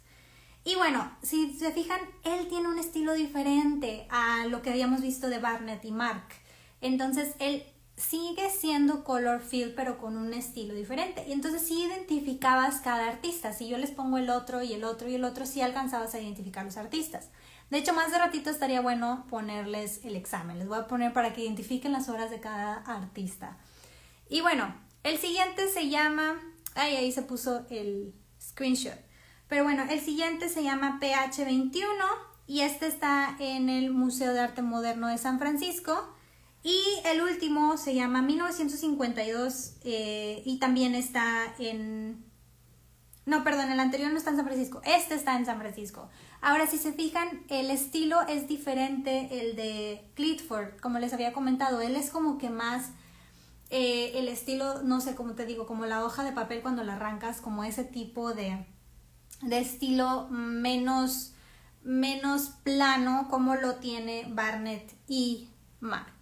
Y 0.64 0.76
bueno, 0.76 1.10
si 1.22 1.54
se 1.54 1.72
fijan, 1.72 2.00
él 2.24 2.48
tiene 2.48 2.68
un 2.68 2.78
estilo 2.78 3.14
diferente 3.14 4.06
a 4.10 4.46
lo 4.46 4.62
que 4.62 4.70
habíamos 4.70 5.00
visto 5.00 5.28
de 5.28 5.38
Barnett 5.38 5.84
y 5.84 5.90
Mark. 5.90 6.24
Entonces, 6.80 7.34
él 7.40 7.64
sigue 7.96 8.48
siendo 8.50 9.04
color 9.04 9.40
field, 9.40 9.74
pero 9.74 9.98
con 9.98 10.16
un 10.16 10.32
estilo 10.32 10.74
diferente. 10.74 11.24
Y 11.28 11.32
entonces 11.32 11.62
sí 11.62 11.82
identificabas 11.84 12.80
cada 12.80 13.08
artista. 13.08 13.52
Si 13.52 13.68
yo 13.68 13.78
les 13.78 13.90
pongo 13.90 14.18
el 14.18 14.30
otro 14.30 14.62
y 14.62 14.72
el 14.72 14.84
otro 14.84 15.08
y 15.08 15.14
el 15.14 15.24
otro, 15.24 15.46
sí 15.46 15.60
alcanzabas 15.60 16.14
a 16.14 16.20
identificar 16.20 16.64
los 16.64 16.76
artistas. 16.76 17.28
De 17.70 17.78
hecho, 17.78 17.92
más 17.92 18.10
de 18.10 18.18
ratito 18.18 18.50
estaría 18.50 18.80
bueno 18.80 19.26
ponerles 19.30 20.04
el 20.04 20.16
examen. 20.16 20.58
Les 20.58 20.68
voy 20.68 20.78
a 20.78 20.86
poner 20.86 21.12
para 21.12 21.32
que 21.32 21.42
identifiquen 21.42 21.92
las 21.92 22.08
obras 22.08 22.30
de 22.30 22.40
cada 22.40 22.74
artista. 22.74 23.56
Y 24.28 24.40
bueno, 24.40 24.74
el 25.02 25.18
siguiente 25.18 25.68
se 25.68 25.88
llama... 25.88 26.40
Ay, 26.74 26.96
ahí 26.96 27.12
se 27.12 27.22
puso 27.22 27.66
el 27.70 28.14
screenshot. 28.40 28.98
Pero 29.52 29.64
bueno, 29.64 29.84
el 29.90 30.00
siguiente 30.00 30.48
se 30.48 30.62
llama 30.62 30.98
PH21 30.98 31.84
y 32.46 32.60
este 32.60 32.86
está 32.86 33.36
en 33.38 33.68
el 33.68 33.90
Museo 33.90 34.32
de 34.32 34.40
Arte 34.40 34.62
Moderno 34.62 35.08
de 35.08 35.18
San 35.18 35.38
Francisco. 35.38 36.08
Y 36.62 36.80
el 37.04 37.20
último 37.20 37.76
se 37.76 37.94
llama 37.94 38.22
1952 38.22 39.74
eh, 39.84 40.42
y 40.46 40.58
también 40.58 40.94
está 40.94 41.54
en... 41.58 42.24
No, 43.26 43.44
perdón, 43.44 43.70
el 43.70 43.78
anterior 43.78 44.10
no 44.10 44.16
está 44.16 44.30
en 44.30 44.36
San 44.36 44.46
Francisco, 44.46 44.80
este 44.86 45.16
está 45.16 45.36
en 45.36 45.44
San 45.44 45.58
Francisco. 45.58 46.08
Ahora, 46.40 46.66
si 46.66 46.78
se 46.78 46.94
fijan, 46.94 47.44
el 47.50 47.70
estilo 47.70 48.22
es 48.22 48.48
diferente 48.48 49.28
el 49.38 49.54
de 49.54 50.10
Clifford, 50.14 50.80
como 50.80 50.98
les 50.98 51.12
había 51.12 51.34
comentado, 51.34 51.82
él 51.82 51.96
es 51.96 52.08
como 52.08 52.38
que 52.38 52.48
más... 52.48 52.92
Eh, 53.68 54.18
el 54.18 54.28
estilo, 54.28 54.82
no 54.82 55.02
sé 55.02 55.14
cómo 55.14 55.34
te 55.34 55.44
digo, 55.44 55.66
como 55.66 55.84
la 55.84 56.04
hoja 56.06 56.24
de 56.24 56.32
papel 56.32 56.62
cuando 56.62 56.84
la 56.84 56.94
arrancas, 56.94 57.42
como 57.42 57.64
ese 57.64 57.84
tipo 57.84 58.32
de, 58.32 58.66
de 59.42 59.58
estilo 59.58 60.28
menos, 60.30 61.34
menos 61.82 62.50
plano 62.62 63.28
como 63.30 63.54
lo 63.56 63.76
tiene 63.76 64.26
Barnett 64.28 64.94
y 65.06 65.48
Mark. 65.80 66.12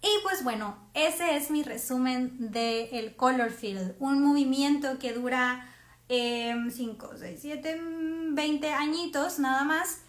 Y 0.00 0.08
pues 0.24 0.42
bueno, 0.42 0.76
ese 0.94 1.36
es 1.36 1.50
mi 1.50 1.62
resumen 1.62 2.50
del 2.50 2.88
el 2.92 3.14
Color 3.14 3.50
Field, 3.50 3.94
un 4.00 4.22
movimiento 4.22 4.98
que 4.98 5.12
dura 5.12 5.68
5, 6.08 7.10
6, 7.16 7.38
7, 7.40 7.80
20 8.32 8.72
añitos 8.72 9.38
nada 9.38 9.64
más. 9.64 10.00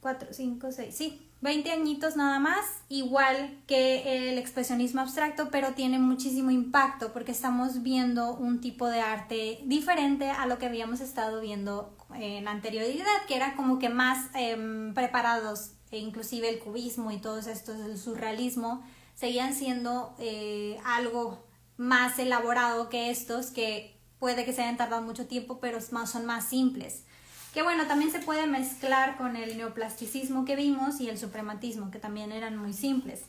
4, 0.00 0.28
5, 0.32 0.72
6, 0.72 0.94
sí, 0.94 1.27
20 1.40 1.70
añitos 1.70 2.16
nada 2.16 2.40
más, 2.40 2.64
igual 2.88 3.60
que 3.66 4.28
el 4.28 4.38
expresionismo 4.38 5.00
abstracto, 5.00 5.50
pero 5.50 5.74
tiene 5.74 5.98
muchísimo 5.98 6.50
impacto 6.50 7.12
porque 7.12 7.30
estamos 7.30 7.82
viendo 7.82 8.34
un 8.34 8.60
tipo 8.60 8.88
de 8.88 9.00
arte 9.00 9.60
diferente 9.64 10.30
a 10.30 10.46
lo 10.46 10.58
que 10.58 10.66
habíamos 10.66 11.00
estado 11.00 11.40
viendo 11.40 11.96
en 12.14 12.48
anterioridad, 12.48 13.06
que 13.28 13.36
era 13.36 13.54
como 13.54 13.78
que 13.78 13.88
más 13.88 14.30
em, 14.34 14.94
preparados, 14.94 15.74
e 15.90 15.98
inclusive 15.98 16.48
el 16.48 16.58
cubismo 16.58 17.12
y 17.12 17.18
todos 17.18 17.46
estos, 17.46 17.78
el 17.80 17.98
surrealismo, 17.98 18.82
seguían 19.14 19.54
siendo 19.54 20.14
eh, 20.18 20.78
algo 20.84 21.44
más 21.76 22.18
elaborado 22.18 22.88
que 22.88 23.10
estos, 23.10 23.46
que 23.52 23.96
puede 24.18 24.44
que 24.44 24.52
se 24.52 24.62
hayan 24.62 24.76
tardado 24.76 25.02
mucho 25.02 25.26
tiempo, 25.26 25.60
pero 25.60 25.80
son 25.80 26.26
más 26.26 26.48
simples. 26.48 27.04
Que 27.52 27.62
bueno, 27.62 27.86
también 27.86 28.12
se 28.12 28.18
puede 28.18 28.46
mezclar 28.46 29.16
con 29.16 29.36
el 29.36 29.56
neoplasticismo 29.56 30.44
que 30.44 30.56
vimos 30.56 31.00
y 31.00 31.08
el 31.08 31.18
suprematismo, 31.18 31.90
que 31.90 31.98
también 31.98 32.32
eran 32.32 32.56
muy 32.56 32.72
simples. 32.72 33.22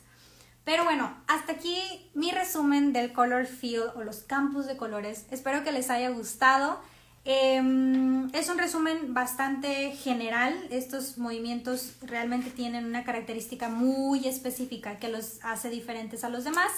Pero 0.64 0.84
bueno, 0.84 1.12
hasta 1.26 1.52
aquí 1.52 1.76
mi 2.14 2.30
resumen 2.30 2.92
del 2.92 3.12
Color 3.12 3.46
Field 3.46 3.92
o 3.96 4.04
los 4.04 4.18
campos 4.18 4.66
de 4.66 4.76
colores. 4.76 5.26
Espero 5.30 5.64
que 5.64 5.72
les 5.72 5.90
haya 5.90 6.10
gustado. 6.10 6.80
Em, 7.24 8.32
es 8.34 8.48
un 8.48 8.58
resumen 8.58 9.12
bastante 9.12 9.92
general. 9.92 10.54
Estos 10.70 11.18
movimientos 11.18 11.94
realmente 12.02 12.50
tienen 12.50 12.84
una 12.84 13.04
característica 13.04 13.68
muy 13.68 14.26
específica 14.26 14.98
que 14.98 15.08
los 15.08 15.38
hace 15.42 15.70
diferentes 15.70 16.24
a 16.24 16.28
los 16.28 16.44
demás. 16.44 16.70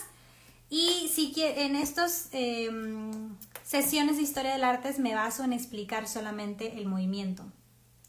Y 0.75 1.09
si 1.09 1.35
en 1.37 1.77
estas 1.77 2.31
em, 2.33 3.37
sesiones 3.63 4.17
de 4.17 4.23
historia 4.23 4.53
del 4.53 4.65
arte 4.65 4.95
me 4.99 5.15
baso 5.15 5.45
en 5.45 5.53
explicar 5.53 6.09
solamente 6.09 6.79
el 6.79 6.87
movimiento. 6.87 7.45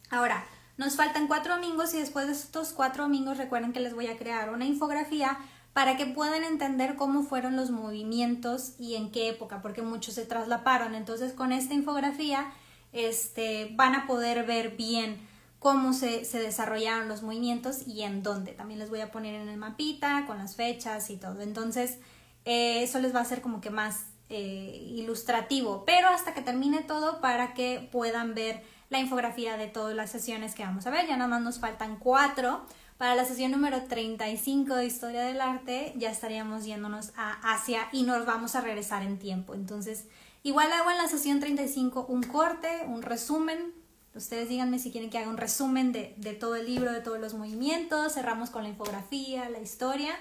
Ahora, 0.10 0.46
nos 0.78 0.96
faltan 0.96 1.28
cuatro 1.28 1.56
domingos 1.56 1.94
y 1.94 1.98
después 1.98 2.26
de 2.26 2.32
estos 2.32 2.72
cuatro 2.72 3.04
domingos 3.04 3.38
recuerden 3.38 3.74
que 3.74 3.82
les 3.82 3.94
voy 3.94 4.08
a 4.08 4.16
crear 4.16 4.50
una 4.50 4.64
infografía 4.64 5.38
para 5.74 5.98
que 5.98 6.06
puedan 6.06 6.46
entender 6.46 6.96
cómo 6.96 7.24
fueron 7.24 7.58
los 7.58 7.70
movimientos 7.70 8.76
y 8.80 8.96
en 8.96 9.12
qué 9.12 9.28
época, 9.28 9.62
porque 9.62 9.82
muchos 9.82 10.16
se 10.16 10.26
traslaparon. 10.26 10.96
Entonces, 10.96 11.34
con 11.34 11.52
esta 11.52 11.74
infografía 11.74 12.50
este, 12.94 13.72
van 13.76 13.94
a 13.94 14.08
poder 14.08 14.46
ver 14.46 14.78
bien 14.78 15.18
cómo 15.60 15.92
se, 15.92 16.22
desarrollaron 16.32 17.10
los 17.10 17.24
movimientos 17.24 17.86
y 17.86 18.04
en 18.04 18.24
dónde. 18.24 18.54
También 18.54 18.80
les 18.80 18.90
voy 18.90 19.02
a 19.02 19.12
poner 19.12 19.36
en 19.36 19.50
el 19.50 19.58
mapita 19.58 20.24
con 20.28 20.38
las 20.38 20.56
fechas 20.56 21.10
y 21.10 21.18
todo. 21.18 21.42
Entonces, 21.42 21.98
eh, 22.46 22.84
eso 22.84 23.00
les 23.00 23.16
va 23.16 23.22
a 23.22 23.26
ser 23.26 23.42
como 23.42 23.62
que 23.62 23.70
más 23.70 24.06
eh, 24.30 24.86
ilustrativo, 24.96 25.84
pero 25.86 26.08
hasta 26.08 26.34
que 26.34 26.42
termine 26.42 26.82
todo 26.82 27.22
para 27.22 27.54
que 27.54 27.88
puedan 27.92 28.34
ver 28.34 28.64
la 28.90 29.00
infografía 29.00 29.58
de 29.58 29.68
todas 29.68 29.96
las 29.96 30.12
sesiones 30.12 30.56
que 30.56 30.64
vamos 30.64 30.86
a 30.88 30.90
ver. 30.90 31.08
Ya 31.08 31.18
nada 31.18 31.30
más 31.30 31.42
nos 31.42 31.60
faltan 31.60 31.98
cuatro. 31.98 32.66
Para 32.98 33.16
la 33.16 33.26
sesión 33.26 33.52
número 33.52 33.84
35 33.84 34.76
de 34.76 34.86
Historia 34.86 35.24
del 35.24 35.42
Arte 35.42 35.94
ya 35.98 36.10
estaríamos 36.10 36.64
yéndonos 36.64 37.12
a 37.18 37.54
Asia 37.54 37.90
y 37.92 38.04
nos 38.04 38.26
vamos 38.26 38.56
a 38.56 38.62
regresar 38.62 39.04
en 39.04 39.18
tiempo. 39.18 39.56
Entonces, 39.56 40.06
igual 40.44 40.72
hago 40.72 40.92
en 40.92 40.98
la 40.98 41.08
sesión 41.08 41.40
35 41.40 42.06
un 42.08 42.24
corte, 42.24 42.70
un 42.88 43.02
resumen 43.02 43.74
Ustedes 44.16 44.48
díganme 44.48 44.78
si 44.78 44.92
quieren 44.92 45.10
que 45.10 45.18
haga 45.18 45.30
un 45.30 45.38
resumen 45.38 45.92
de, 45.92 46.38
todo 46.40 46.56
el 46.56 46.68
libro, 46.68 46.92
de 46.92 47.02
todos 47.02 47.20
los 47.20 47.34
movimientos, 47.34 48.14
cerramos 48.14 48.52
con 48.52 48.62
la 48.62 48.70
infografía, 48.70 49.50
la 49.50 49.60
historia 49.60 50.14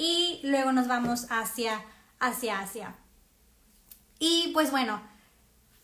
y 0.00 0.40
luego 0.44 0.72
nos 0.72 0.88
vamos 0.88 1.26
hacia, 1.28 1.84
hacia 2.20 2.60
Asia. 2.60 2.94
Y 4.18 4.48
pues 4.54 4.70
bueno, 4.70 4.98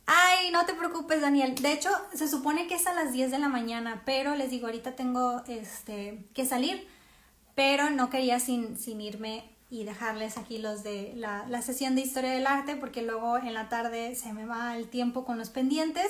ay, 0.07 0.51
no 0.53 0.65
te 0.65 0.73
preocupes 0.73 1.21
Daniel, 1.21 1.55
de 1.55 1.73
hecho 1.73 1.91
se 2.15 2.27
supone 2.27 2.67
que 2.67 2.77
es 2.77 2.87
a 2.87 2.95
las 2.95 3.13
10 3.13 3.31
de 3.31 3.39
la 3.39 3.49
mañana, 3.49 4.05
pero 4.07 4.35
les 4.35 4.49
digo, 4.49 4.69
ahorita 4.69 4.97
tengo 4.97 5.43
este, 5.49 6.25
que 6.33 6.47
salir, 6.47 6.89
pero 7.55 7.91
no 7.91 8.09
quería 8.09 8.41
sin, 8.41 8.79
sin 8.79 9.03
irme 9.03 9.51
y 9.69 9.85
dejarles 9.85 10.39
aquí 10.39 10.57
los 10.57 10.83
de 10.83 11.13
la, 11.15 11.45
la 11.51 11.61
sesión 11.61 11.95
de 11.95 12.01
historia 12.01 12.31
del 12.31 12.47
arte 12.47 12.75
porque 12.75 13.03
luego 13.03 13.37
en 13.37 13.53
la 13.53 13.69
tarde 13.69 14.15
se 14.15 14.33
me 14.33 14.47
va 14.47 14.79
el 14.79 14.89
tiempo 14.89 15.27
con 15.27 15.37
los 15.37 15.51
pendientes. 15.51 16.09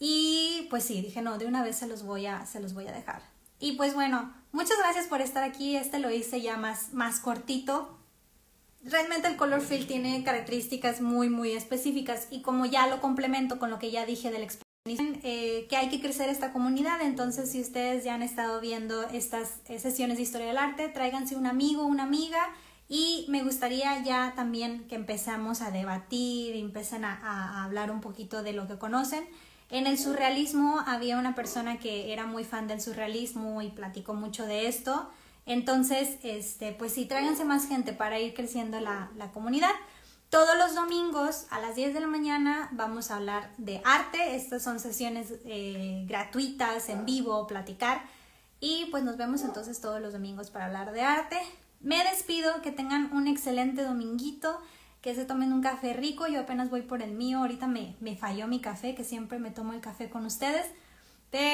Y 0.00 0.66
pues 0.70 0.82
sí, 0.84 1.02
dije, 1.02 1.22
no, 1.22 1.38
de 1.38 1.46
una 1.46 1.62
vez 1.62 1.76
se 1.76 1.86
los 1.86 2.04
voy 2.04 2.26
a, 2.26 2.46
se 2.46 2.58
los 2.58 2.74
voy 2.74 2.88
a 2.88 2.92
dejar. 2.92 3.22
Y 3.60 3.72
pues 3.72 3.94
bueno, 3.94 4.32
muchas 4.52 4.78
gracias 4.78 5.06
por 5.06 5.20
estar 5.20 5.44
aquí. 5.44 5.76
Este 5.76 5.98
lo 5.98 6.10
hice 6.10 6.40
ya 6.40 6.56
más, 6.56 6.92
más 6.92 7.20
cortito. 7.20 7.98
Realmente 8.84 9.28
el 9.28 9.36
color 9.36 9.60
fill 9.60 9.86
tiene 9.86 10.22
características 10.24 11.00
muy, 11.00 11.28
muy 11.28 11.52
específicas 11.52 12.28
y 12.30 12.42
como 12.42 12.64
ya 12.66 12.86
lo 12.86 13.00
complemento 13.00 13.58
con 13.58 13.70
lo 13.70 13.78
que 13.78 13.90
ya 13.90 14.06
dije 14.06 14.30
del 14.30 14.42
experiencia, 14.42 15.20
eh, 15.22 15.66
que 15.68 15.76
hay 15.76 15.88
que 15.88 16.00
crecer 16.00 16.28
esta 16.28 16.52
comunidad. 16.52 17.00
Entonces, 17.02 17.50
si 17.50 17.60
ustedes 17.60 18.04
ya 18.04 18.14
han 18.14 18.22
estado 18.22 18.60
viendo 18.60 19.02
estas 19.08 19.60
eh, 19.68 19.78
sesiones 19.78 20.16
de 20.16 20.22
historia 20.22 20.46
del 20.46 20.58
arte, 20.58 20.88
tráiganse 20.88 21.36
un 21.36 21.46
amigo, 21.46 21.84
una 21.84 22.04
amiga 22.04 22.38
y 22.88 23.26
me 23.28 23.42
gustaría 23.42 24.02
ya 24.02 24.32
también 24.34 24.86
que 24.88 24.94
empezamos 24.94 25.60
a 25.60 25.70
debatir, 25.70 26.56
empiecen 26.56 27.04
a 27.04 27.64
hablar 27.64 27.90
un 27.90 28.00
poquito 28.00 28.42
de 28.42 28.54
lo 28.54 28.66
que 28.66 28.78
conocen. 28.78 29.28
En 29.70 29.86
el 29.86 29.98
surrealismo 29.98 30.82
había 30.86 31.18
una 31.18 31.34
persona 31.34 31.78
que 31.78 32.12
era 32.12 32.26
muy 32.26 32.44
fan 32.44 32.66
del 32.68 32.80
surrealismo 32.80 33.60
y 33.60 33.70
platicó 33.70 34.14
mucho 34.14 34.46
de 34.46 34.66
esto. 34.66 35.10
Entonces, 35.44 36.18
este, 36.22 36.72
pues 36.72 36.92
sí, 36.92 37.06
tráiganse 37.06 37.44
más 37.44 37.66
gente 37.68 37.92
para 37.92 38.18
ir 38.18 38.34
creciendo 38.34 38.80
la, 38.80 39.10
comunidad. 39.34 39.70
Todos 40.30 40.56
los 40.58 40.74
domingos 40.74 41.46
a 41.50 41.58
las 41.58 41.74
10 41.74 41.94
de 41.94 42.00
la 42.00 42.06
mañana 42.06 42.68
vamos 42.72 43.10
a 43.10 43.16
hablar 43.16 43.50
de 43.58 43.80
arte. 43.84 44.36
Estas 44.36 44.62
son 44.62 44.80
sesiones 44.80 45.34
eh, 45.44 46.04
gratuitas, 46.06 46.88
en 46.88 47.04
vivo, 47.04 47.46
platicar. 47.46 48.02
Y 48.60 48.86
pues 48.90 49.04
nos 49.04 49.16
vemos 49.16 49.42
entonces 49.42 49.80
todos 49.80 50.00
los 50.00 50.12
domingos 50.12 50.50
para 50.50 50.66
hablar 50.66 50.92
de 50.92 51.02
arte. 51.02 51.38
Me 51.80 52.02
despido, 52.04 52.60
que 52.62 52.72
tengan 52.72 53.12
un 53.12 53.26
excelente 53.26 53.82
dominguito 53.82 54.58
que 55.00 55.14
se 55.14 55.24
tomen 55.24 55.52
un 55.52 55.62
café 55.62 55.92
rico. 55.92 56.26
Yo 56.26 56.40
apenas 56.40 56.70
voy 56.70 56.82
por 56.82 57.02
el 57.02 57.12
mío. 57.12 57.38
Ahorita 57.38 57.66
me, 57.66 57.94
me 58.00 58.16
falló 58.16 58.46
mi 58.46 58.60
café, 58.60 58.94
que 58.94 59.04
siempre 59.04 59.38
me 59.38 59.50
tomo 59.50 59.72
el 59.72 59.80
café 59.80 60.10
con 60.10 60.26
ustedes. 60.26 60.66
Pero 61.30 61.48